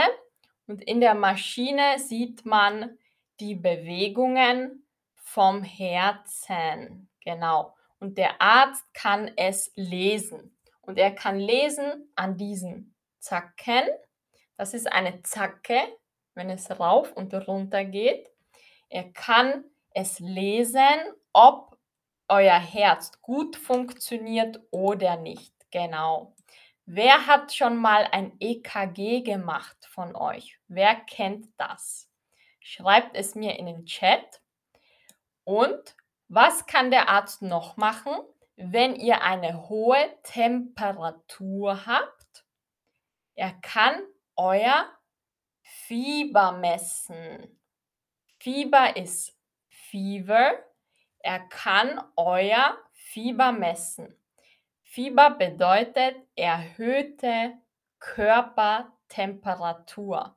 und 0.66 0.82
in 0.82 1.00
der 1.00 1.14
Maschine 1.14 1.98
sieht 1.98 2.46
man 2.46 2.98
die 3.38 3.54
Bewegungen 3.54 4.88
vom 5.14 5.62
Herzen. 5.62 7.08
Genau. 7.22 7.76
Und 8.00 8.16
der 8.16 8.40
Arzt 8.40 8.92
kann 8.94 9.30
es 9.36 9.70
lesen. 9.76 10.56
Und 10.80 10.98
er 10.98 11.14
kann 11.14 11.38
lesen 11.38 12.10
an 12.16 12.36
diesen 12.38 12.96
Zacken. 13.20 13.84
Das 14.56 14.74
ist 14.74 14.90
eine 14.90 15.22
Zacke, 15.22 15.80
wenn 16.40 16.48
es 16.48 16.70
rauf 16.80 17.12
und 17.12 17.34
runter 17.34 17.84
geht. 17.84 18.30
Er 18.88 19.12
kann 19.12 19.64
es 19.90 20.20
lesen, 20.20 20.98
ob 21.34 21.76
euer 22.28 22.58
Herz 22.58 23.12
gut 23.20 23.56
funktioniert 23.56 24.58
oder 24.70 25.16
nicht. 25.16 25.52
Genau. 25.70 26.34
Wer 26.86 27.26
hat 27.26 27.52
schon 27.52 27.76
mal 27.76 28.08
ein 28.10 28.32
EKG 28.40 29.20
gemacht 29.20 29.76
von 29.86 30.16
euch? 30.16 30.58
Wer 30.66 30.94
kennt 30.94 31.46
das? 31.58 32.10
Schreibt 32.58 33.16
es 33.16 33.34
mir 33.34 33.58
in 33.58 33.66
den 33.66 33.84
Chat. 33.84 34.40
Und 35.44 35.94
was 36.28 36.64
kann 36.64 36.90
der 36.90 37.10
Arzt 37.10 37.42
noch 37.42 37.76
machen, 37.76 38.14
wenn 38.56 38.96
ihr 38.96 39.20
eine 39.20 39.68
hohe 39.68 40.10
Temperatur 40.22 41.84
habt? 41.84 42.46
Er 43.34 43.52
kann 43.60 44.00
euer 44.36 44.88
Fieber 45.70 46.52
messen. 46.52 47.58
Fieber 48.38 48.96
ist 48.96 49.36
Fever. 49.68 50.54
Er 51.20 51.40
kann 51.48 52.02
euer 52.16 52.76
Fieber 52.92 53.52
messen. 53.52 54.16
Fieber 54.82 55.30
bedeutet 55.30 56.16
erhöhte 56.34 57.52
Körpertemperatur. 58.00 60.36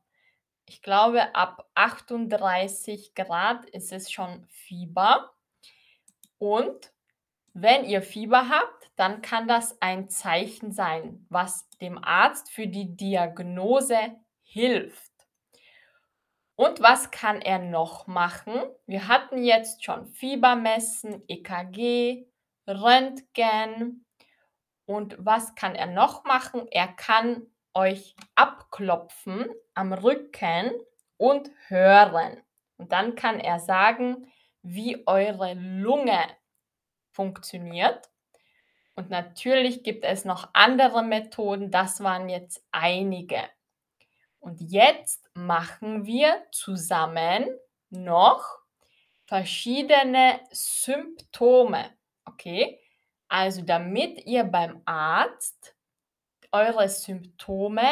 Ich 0.65 0.83
glaube, 0.83 1.33
ab 1.33 1.67
38 1.73 3.15
Grad 3.15 3.65
ist 3.65 3.91
es 3.91 4.11
schon 4.11 4.45
Fieber. 4.49 5.33
Und 6.37 6.93
wenn 7.53 7.85
ihr 7.85 8.03
Fieber 8.03 8.49
habt, 8.49 8.91
dann 8.95 9.23
kann 9.23 9.47
das 9.47 9.81
ein 9.81 10.09
Zeichen 10.09 10.71
sein, 10.71 11.25
was 11.29 11.67
dem 11.79 11.97
Arzt 12.03 12.51
für 12.51 12.67
die 12.67 12.95
Diagnose 12.95 14.15
hilft. 14.43 15.12
Und 16.55 16.81
was 16.81 17.11
kann 17.11 17.41
er 17.41 17.59
noch 17.59 18.07
machen? 18.07 18.53
Wir 18.85 19.07
hatten 19.07 19.43
jetzt 19.43 19.83
schon 19.83 20.05
Fieber 20.05 20.55
messen, 20.55 21.23
EKG, 21.27 22.27
Röntgen. 22.67 24.05
Und 24.85 25.15
was 25.17 25.55
kann 25.55 25.75
er 25.75 25.87
noch 25.87 26.25
machen? 26.25 26.67
Er 26.69 26.87
kann 26.87 27.47
euch 27.73 28.15
abklopfen 28.35 29.49
am 29.73 29.93
Rücken 29.93 30.71
und 31.17 31.49
hören. 31.67 32.41
Und 32.77 32.91
dann 32.91 33.15
kann 33.15 33.39
er 33.39 33.59
sagen, 33.59 34.27
wie 34.61 35.07
eure 35.07 35.53
Lunge 35.53 36.19
funktioniert. 37.11 38.09
Und 38.95 39.09
natürlich 39.09 39.83
gibt 39.83 40.05
es 40.05 40.23
noch 40.23 40.49
andere 40.53 41.03
Methoden, 41.03 41.71
das 41.71 42.03
waren 42.03 42.29
jetzt 42.29 42.63
einige. 42.71 43.41
Und 44.43 44.59
jetzt 44.59 45.29
machen 45.35 46.05
wir 46.05 46.43
zusammen 46.51 47.47
noch 47.89 48.43
verschiedene 49.25 50.41
Symptome. 50.51 51.91
Okay? 52.25 52.77
Also 53.29 53.61
damit 53.61 54.25
ihr 54.25 54.43
beim 54.43 54.81
Arzt 54.83 55.77
eure 56.51 56.89
Symptome 56.89 57.87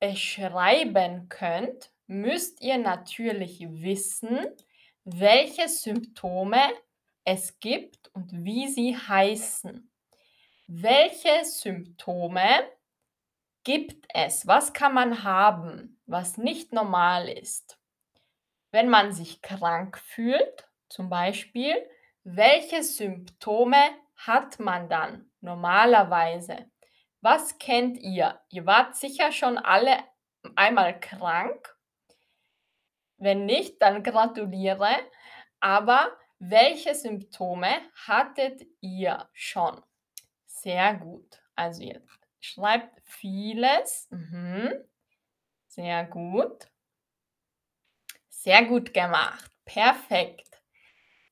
beschreiben 0.00 1.28
könnt, 1.28 1.92
müsst 2.08 2.60
ihr 2.60 2.78
natürlich 2.78 3.60
wissen, 3.60 4.48
welche 5.04 5.68
Symptome 5.68 6.72
es 7.24 7.60
gibt 7.60 8.08
und 8.14 8.44
wie 8.44 8.66
sie 8.66 8.96
heißen. 8.96 9.88
Welche 10.66 11.44
Symptome 11.44 12.68
gibt 13.64 14.06
es? 14.14 14.46
Was 14.46 14.72
kann 14.72 14.94
man 14.94 15.24
haben, 15.24 16.00
was 16.06 16.36
nicht 16.38 16.72
normal 16.72 17.28
ist? 17.28 17.78
Wenn 18.70 18.88
man 18.88 19.12
sich 19.12 19.42
krank 19.42 19.98
fühlt, 19.98 20.68
zum 20.88 21.08
Beispiel, 21.08 21.74
welche 22.24 22.82
Symptome 22.82 23.82
hat 24.16 24.58
man 24.60 24.88
dann 24.88 25.30
normalerweise? 25.40 26.70
Was 27.20 27.58
kennt 27.58 27.98
ihr? 27.98 28.40
Ihr 28.48 28.66
wart 28.66 28.96
sicher 28.96 29.32
schon 29.32 29.58
alle 29.58 29.98
einmal 30.56 30.98
krank 30.98 31.72
wenn 33.22 33.46
nicht, 33.46 33.80
dann 33.80 34.02
gratuliere. 34.02 34.96
Aber 35.60 36.10
welche 36.40 36.92
Symptome 36.92 37.68
hattet 38.06 38.62
ihr 38.80 39.28
schon? 39.32 39.80
Sehr 40.44 40.94
gut. 40.94 41.40
Also 41.54 41.82
ihr 41.82 42.02
schreibt 42.42 43.00
vieles. 43.04 44.08
Mhm. 44.10 44.72
Sehr 45.68 46.04
gut. 46.04 46.68
Sehr 48.28 48.64
gut 48.64 48.92
gemacht. 48.92 49.50
Perfekt. 49.64 50.50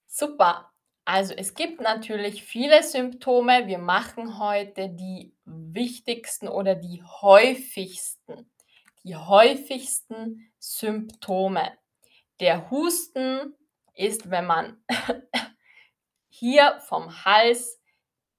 Super. 0.06 0.72
Also 1.04 1.34
es 1.34 1.54
gibt 1.54 1.80
natürlich 1.80 2.44
viele 2.44 2.82
Symptome. 2.82 3.66
Wir 3.66 3.78
machen 3.78 4.38
heute 4.38 4.88
die 4.88 5.34
wichtigsten 5.44 6.46
oder 6.46 6.76
die 6.76 7.02
häufigsten. 7.02 8.50
Die 9.02 9.16
häufigsten 9.16 10.52
Symptome. 10.58 11.76
Der 12.38 12.70
Husten 12.70 13.56
ist, 13.94 14.30
wenn 14.30 14.46
man 14.46 14.82
hier 16.28 16.80
vom 16.86 17.24
Hals 17.24 17.80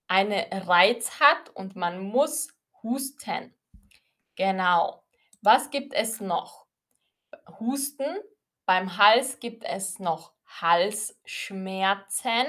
eine 0.08 0.48
Reiz 0.68 1.20
hat 1.20 1.50
und 1.50 1.76
man 1.76 2.00
muss 2.00 2.50
husten. 2.84 3.56
Genau. 4.36 5.04
Was 5.42 5.70
gibt 5.70 5.94
es 5.94 6.22
noch? 6.22 6.66
Husten. 7.60 8.18
Beim 8.66 8.98
Hals 8.98 9.40
gibt 9.40 9.64
es 9.64 10.00
noch 10.00 10.34
Halsschmerzen. 10.46 12.48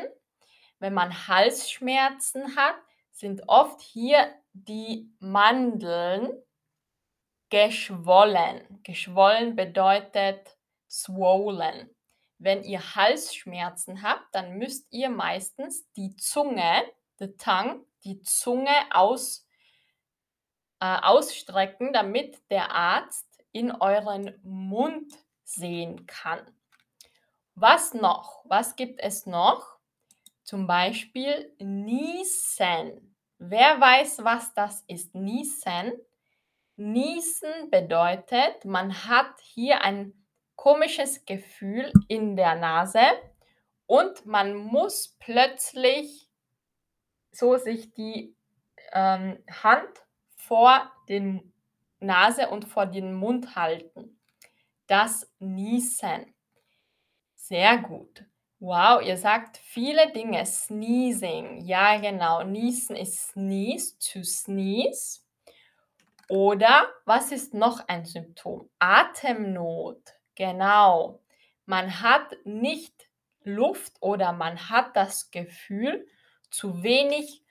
Wenn 0.79 0.95
man 0.95 1.29
Halsschmerzen 1.29 2.57
hat, 2.57 2.77
sind 3.11 3.43
oft 3.49 3.81
hier 3.81 4.35
die 4.53 5.11
Mandeln 5.21 6.31
geschwollen. 7.51 8.83
Geschwollen 8.83 9.57
bedeutet 9.57 10.57
swollen. 10.89 11.95
Wenn 12.39 12.65
ihr 12.65 12.97
Halsschmerzen 12.97 14.03
habt, 14.03 14.35
dann 14.35 14.59
müsst 14.59 14.89
ihr 14.91 15.09
meistens 15.09 15.91
die 15.93 16.17
Zunge, 16.17 16.83
the 17.19 17.37
tongue, 17.37 17.85
die 18.05 18.21
Zunge 18.23 18.75
aus, 18.91 19.47
äh, 20.83 20.99
ausstrecken, 21.01 21.93
damit 21.93 22.43
der 22.51 22.73
Arzt 22.73 23.45
in 23.53 23.71
euren 23.71 24.37
Mund 24.43 25.13
sehen 25.45 26.07
kann. 26.07 26.41
Was 27.55 27.95
noch? 27.95 28.43
Was 28.47 28.75
gibt 28.75 28.99
es 28.99 29.25
noch? 29.25 29.79
Zum 30.43 30.67
Beispiel 30.67 31.55
Niesen. 31.61 33.15
Wer 33.39 33.81
weiß, 33.81 34.25
was 34.25 34.55
das 34.55 34.83
ist? 34.89 35.15
Niesen. 35.15 35.93
Niesen 36.75 37.71
bedeutet, 37.71 38.65
man 38.65 39.07
hat 39.07 39.39
hier 39.41 39.83
ein 39.83 40.13
komisches 40.57 41.25
Gefühl 41.25 41.93
in 42.09 42.35
der 42.35 42.57
Nase 42.57 43.07
und 43.87 44.27
man 44.27 44.57
muss 44.57 45.17
plötzlich 45.21 46.29
so 47.31 47.57
sich 47.57 47.93
die 47.95 48.35
ähm, 48.93 49.39
Hand 49.63 50.03
vor 50.47 50.91
den 51.09 51.53
Nase 52.01 52.49
und 52.49 52.65
vor 52.65 52.87
den 52.87 53.15
Mund 53.15 53.55
halten. 53.55 54.19
Das 54.87 55.33
Niesen. 55.39 56.35
Sehr 57.35 57.79
gut. 57.79 58.25
Wow, 58.59 59.03
ihr 59.03 59.17
sagt 59.17 59.57
viele 59.59 60.13
Dinge. 60.13 60.45
Sneezing. 60.45 61.61
Ja, 61.65 61.99
genau. 61.99 62.43
Niesen 62.43 62.97
ist 62.97 63.31
sneeze, 63.31 63.99
to 63.99 64.23
sneeze. 64.23 65.21
Oder 66.29 66.89
was 67.05 67.33
ist 67.33 67.55
noch 67.55 67.89
ein 67.89 68.05
Symptom? 68.05 68.69
Atemnot. 68.79 70.15
Genau. 70.35 71.21
Man 71.67 72.01
hat 72.01 72.37
nicht 72.45 73.09
Luft 73.45 73.95
oder 74.01 74.33
man 74.33 74.71
hat 74.71 74.97
das 74.97 75.31
Gefühl, 75.31 76.07
zu 76.51 76.83
wenig 76.83 77.43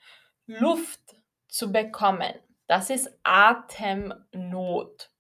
Luft 0.46 1.02
zu 1.48 1.72
bekommen. 1.72 2.34
Das 2.72 2.90
ist 2.90 3.12
Atemnot. 3.24 5.12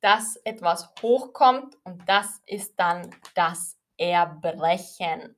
dass 0.00 0.36
etwas 0.36 0.92
hochkommt 1.02 1.76
und 1.84 2.08
das 2.08 2.40
ist 2.46 2.78
dann 2.78 3.14
das 3.34 3.76
Erbrechen. 3.98 5.36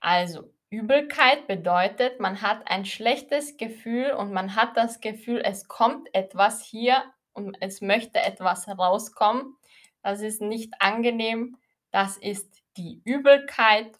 Also 0.00 0.50
Übelkeit 0.70 1.46
bedeutet, 1.46 2.20
man 2.20 2.42
hat 2.42 2.70
ein 2.70 2.84
schlechtes 2.84 3.56
Gefühl 3.56 4.12
und 4.12 4.32
man 4.32 4.54
hat 4.54 4.76
das 4.76 5.00
Gefühl, 5.00 5.40
es 5.44 5.66
kommt 5.66 6.14
etwas 6.14 6.62
hier 6.62 7.02
und 7.32 7.56
es 7.60 7.80
möchte 7.80 8.18
etwas 8.20 8.68
rauskommen. 8.68 9.56
Das 10.02 10.20
ist 10.20 10.42
nicht 10.42 10.74
angenehm. 10.80 11.56
Das 11.90 12.18
ist 12.18 12.62
die 12.76 13.00
Übelkeit 13.04 13.98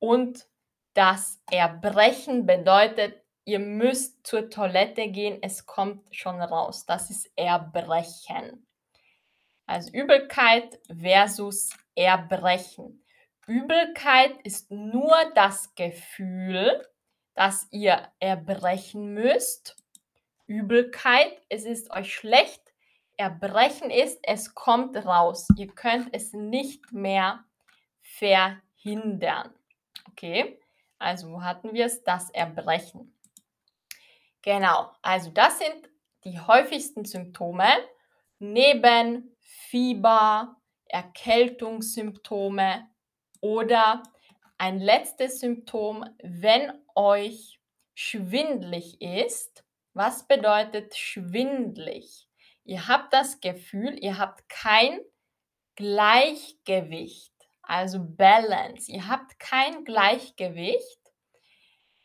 und 0.00 0.46
das 0.94 1.40
Erbrechen 1.50 2.44
bedeutet, 2.44 3.14
ihr 3.44 3.60
müsst 3.60 4.26
zur 4.26 4.50
Toilette 4.50 5.08
gehen, 5.08 5.38
es 5.42 5.66
kommt 5.66 6.02
schon 6.14 6.42
raus. 6.42 6.86
Das 6.86 7.10
ist 7.10 7.30
Erbrechen. 7.36 8.66
Also 9.66 9.92
Übelkeit 9.92 10.80
versus 10.88 11.70
Erbrechen. 11.94 13.04
Übelkeit 13.50 14.40
ist 14.44 14.70
nur 14.70 15.16
das 15.34 15.74
Gefühl, 15.74 16.86
dass 17.34 17.66
ihr 17.72 18.06
erbrechen 18.20 19.12
müsst. 19.12 19.76
Übelkeit, 20.46 21.32
es 21.48 21.64
ist 21.64 21.90
euch 21.90 22.14
schlecht. 22.14 22.62
Erbrechen 23.16 23.90
ist, 23.90 24.20
es 24.22 24.54
kommt 24.54 24.96
raus. 25.04 25.48
Ihr 25.56 25.66
könnt 25.66 26.14
es 26.14 26.32
nicht 26.32 26.92
mehr 26.92 27.42
verhindern. 28.02 29.52
Okay, 30.10 30.60
also 31.00 31.32
wo 31.32 31.42
hatten 31.42 31.74
wir 31.74 31.86
es? 31.86 32.04
Das 32.04 32.30
Erbrechen. 32.30 33.12
Genau, 34.42 34.92
also 35.02 35.30
das 35.30 35.58
sind 35.58 35.90
die 36.22 36.38
häufigsten 36.38 37.04
Symptome 37.04 37.66
neben 38.38 39.36
Fieber, 39.40 40.54
Erkältungssymptome, 40.86 42.88
oder 43.40 44.02
ein 44.58 44.78
letztes 44.78 45.40
Symptom, 45.40 46.04
wenn 46.22 46.72
euch 46.94 47.60
schwindlig 47.94 49.00
ist. 49.00 49.64
Was 49.94 50.26
bedeutet 50.26 50.94
schwindlig? 50.94 52.28
Ihr 52.64 52.86
habt 52.86 53.12
das 53.12 53.40
Gefühl, 53.40 53.98
ihr 54.02 54.18
habt 54.18 54.48
kein 54.48 55.00
Gleichgewicht, 55.76 57.34
also 57.62 57.98
Balance. 58.02 58.92
Ihr 58.92 59.08
habt 59.08 59.38
kein 59.38 59.84
Gleichgewicht. 59.84 61.00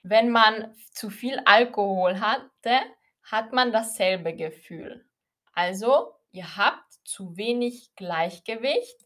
Wenn 0.02 0.30
man 0.30 0.74
zu 0.92 1.10
viel 1.10 1.42
Alkohol 1.46 2.20
hatte, 2.20 2.80
hat 3.24 3.52
man 3.52 3.72
dasselbe 3.72 4.36
Gefühl. 4.36 5.06
Also, 5.54 6.14
ihr 6.32 6.58
habt 6.58 6.94
zu 7.04 7.38
wenig 7.38 7.94
Gleichgewicht, 7.96 8.98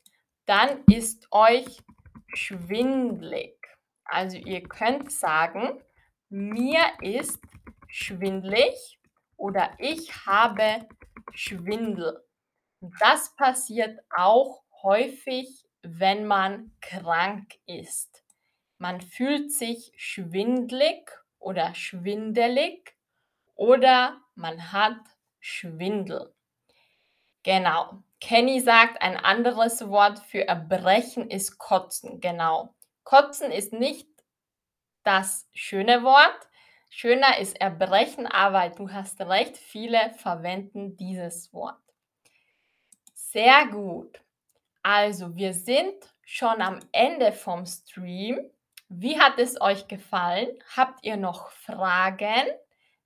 dann 0.45 0.83
ist 0.85 1.27
euch 1.31 1.79
schwindlig. 2.33 3.55
Also 4.03 4.37
ihr 4.37 4.63
könnt 4.63 5.11
sagen, 5.11 5.81
mir 6.29 6.81
ist 7.01 7.41
schwindlig 7.87 8.99
oder 9.37 9.71
ich 9.77 10.25
habe 10.25 10.87
Schwindel. 11.33 12.23
Das 12.99 13.35
passiert 13.35 13.99
auch 14.15 14.63
häufig, 14.83 15.65
wenn 15.81 16.25
man 16.25 16.71
krank 16.81 17.55
ist. 17.65 18.23
Man 18.77 19.01
fühlt 19.01 19.51
sich 19.51 19.91
schwindlig 19.97 21.11
oder 21.39 21.75
schwindelig 21.75 22.95
oder 23.55 24.21
man 24.35 24.71
hat 24.71 24.99
Schwindel. 25.39 26.33
Genau. 27.43 28.03
Kenny 28.19 28.59
sagt, 28.59 29.01
ein 29.01 29.15
anderes 29.17 29.87
Wort 29.87 30.19
für 30.19 30.47
Erbrechen 30.47 31.29
ist 31.29 31.57
Kotzen. 31.57 32.19
Genau. 32.19 32.73
Kotzen 33.03 33.51
ist 33.51 33.71
nicht 33.73 34.07
das 35.03 35.47
schöne 35.53 36.03
Wort. 36.03 36.47
Schöner 36.89 37.37
ist 37.37 37.59
Erbrechen, 37.61 38.27
aber 38.27 38.69
du 38.69 38.91
hast 38.91 39.21
recht, 39.21 39.57
viele 39.57 40.11
verwenden 40.17 40.97
dieses 40.97 41.53
Wort. 41.53 41.79
Sehr 43.13 43.67
gut. 43.67 44.21
Also, 44.81 45.35
wir 45.35 45.53
sind 45.53 45.93
schon 46.25 46.61
am 46.61 46.79
Ende 46.91 47.31
vom 47.31 47.65
Stream. 47.65 48.39
Wie 48.89 49.19
hat 49.19 49.37
es 49.37 49.61
euch 49.61 49.87
gefallen? 49.87 50.49
Habt 50.75 51.05
ihr 51.05 51.15
noch 51.15 51.51
Fragen? 51.51 52.47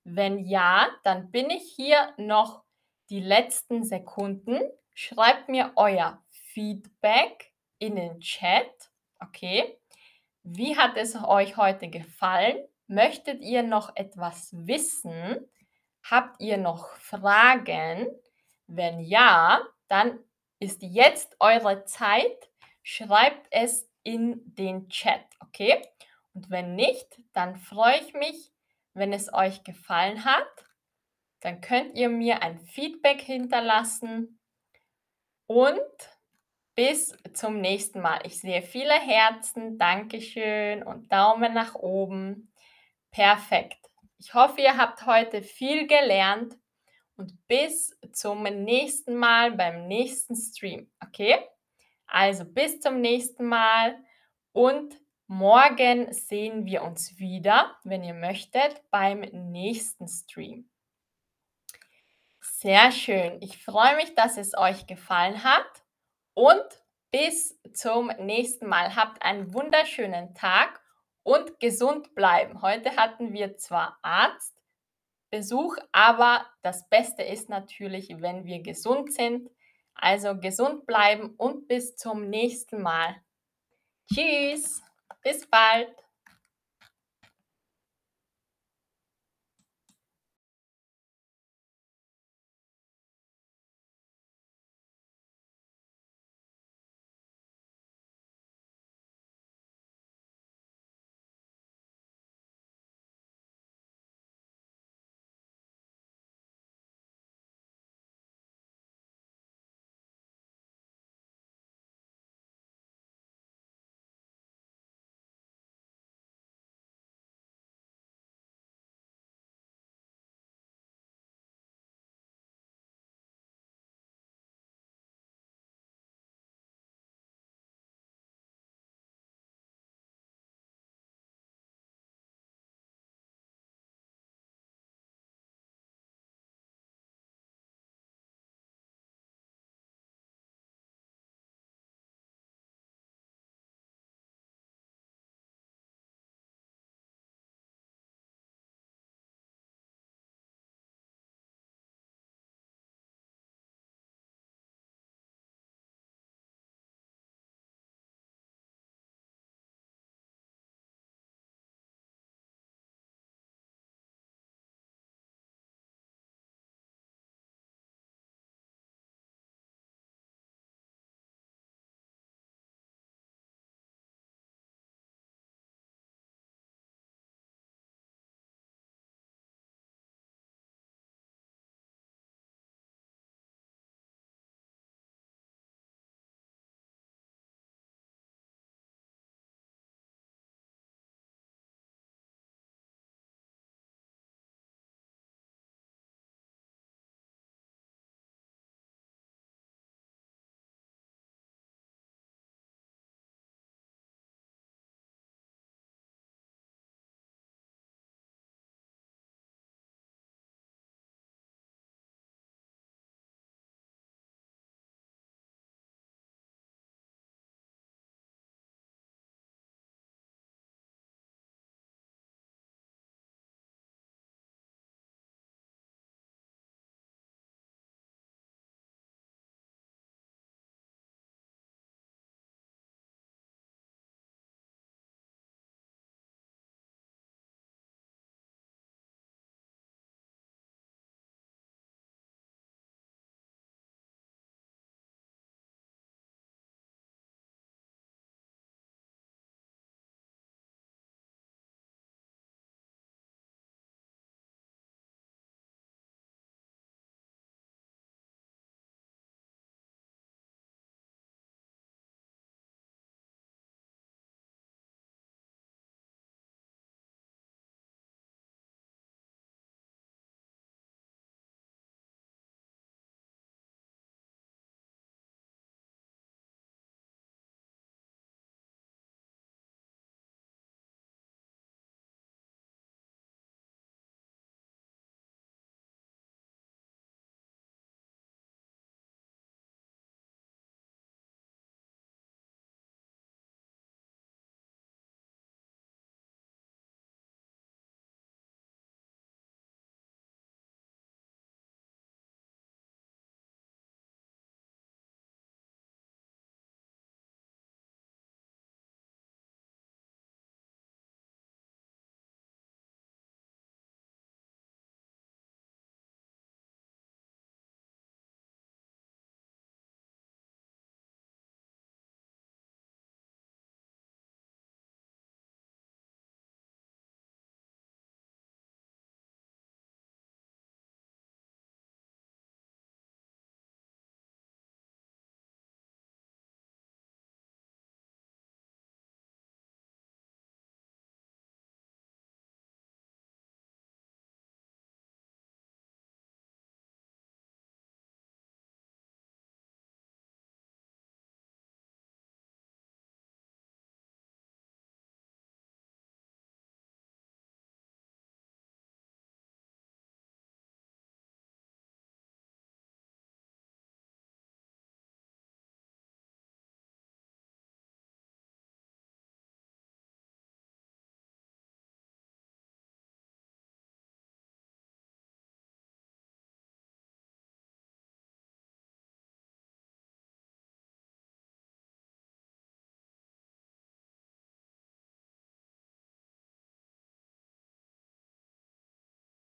Wenn 0.02 0.38
ja, 0.38 0.88
dann 1.02 1.30
bin 1.30 1.50
ich 1.50 1.72
hier 1.76 2.12
noch 2.16 2.62
die 3.10 3.20
letzten 3.20 3.84
Sekunden 3.84 4.60
schreibt 4.94 5.48
mir 5.48 5.72
euer 5.76 6.24
Feedback 6.30 7.52
in 7.78 7.96
den 7.96 8.20
Chat. 8.20 8.90
Okay. 9.20 9.78
Wie 10.42 10.76
hat 10.76 10.96
es 10.96 11.16
euch 11.16 11.56
heute 11.56 11.88
gefallen? 11.88 12.56
Möchtet 12.86 13.42
ihr 13.42 13.62
noch 13.62 13.96
etwas 13.96 14.50
wissen? 14.52 15.50
Habt 16.02 16.40
ihr 16.40 16.56
noch 16.56 16.96
Fragen? 16.96 18.06
Wenn 18.66 19.00
ja, 19.00 19.62
dann 19.88 20.18
ist 20.60 20.82
jetzt 20.82 21.36
eure 21.40 21.84
Zeit. 21.84 22.50
Schreibt 22.82 23.46
es 23.50 23.88
in 24.02 24.42
den 24.54 24.88
Chat, 24.90 25.24
okay? 25.40 25.82
Und 26.34 26.50
wenn 26.50 26.74
nicht, 26.74 27.22
dann 27.32 27.56
freue 27.56 27.98
ich 27.98 28.12
mich, 28.12 28.52
wenn 28.92 29.14
es 29.14 29.32
euch 29.32 29.64
gefallen 29.64 30.26
hat. 30.26 30.66
Dann 31.40 31.62
könnt 31.62 31.96
ihr 31.96 32.10
mir 32.10 32.42
ein 32.42 32.58
Feedback 32.58 33.22
hinterlassen 33.22 34.38
und 35.46 35.80
bis 36.74 37.16
zum 37.34 37.60
nächsten 37.60 38.00
Mal. 38.00 38.20
Ich 38.24 38.40
sehe 38.40 38.62
viele 38.62 38.94
Herzen, 38.94 39.78
Dankeschön 39.78 40.82
und 40.82 41.12
Daumen 41.12 41.54
nach 41.54 41.74
oben. 41.74 42.52
Perfekt. 43.10 43.78
Ich 44.18 44.34
hoffe, 44.34 44.60
ihr 44.60 44.76
habt 44.76 45.06
heute 45.06 45.42
viel 45.42 45.86
gelernt 45.86 46.56
und 47.16 47.46
bis 47.46 47.98
zum 48.12 48.42
nächsten 48.42 49.14
Mal 49.14 49.52
beim 49.52 49.86
nächsten 49.86 50.34
Stream. 50.34 50.90
Okay? 51.00 51.38
Also 52.06 52.44
bis 52.44 52.80
zum 52.80 53.00
nächsten 53.00 53.46
Mal 53.46 53.96
und 54.52 54.94
Morgen 55.26 56.12
sehen 56.12 56.66
wir 56.66 56.82
uns 56.82 57.18
wieder, 57.18 57.74
wenn 57.82 58.04
ihr 58.04 58.12
möchtet, 58.12 58.82
beim 58.90 59.20
nächsten 59.20 60.06
Stream. 60.06 60.68
Sehr 62.64 62.92
schön. 62.92 63.42
Ich 63.42 63.62
freue 63.62 63.94
mich, 63.96 64.14
dass 64.14 64.38
es 64.38 64.56
euch 64.56 64.86
gefallen 64.86 65.44
hat 65.44 65.84
und 66.32 66.64
bis 67.10 67.60
zum 67.74 68.06
nächsten 68.18 68.68
Mal. 68.68 68.96
Habt 68.96 69.22
einen 69.22 69.52
wunderschönen 69.52 70.34
Tag 70.34 70.80
und 71.22 71.60
gesund 71.60 72.14
bleiben. 72.14 72.62
Heute 72.62 72.96
hatten 72.96 73.34
wir 73.34 73.58
zwar 73.58 73.98
Arztbesuch, 74.00 75.76
aber 75.92 76.46
das 76.62 76.88
Beste 76.88 77.22
ist 77.22 77.50
natürlich, 77.50 78.08
wenn 78.22 78.46
wir 78.46 78.62
gesund 78.62 79.12
sind. 79.12 79.50
Also 79.94 80.40
gesund 80.40 80.86
bleiben 80.86 81.34
und 81.36 81.68
bis 81.68 81.96
zum 81.96 82.30
nächsten 82.30 82.80
Mal. 82.80 83.14
Tschüss, 84.10 84.82
bis 85.20 85.46
bald. 85.50 86.03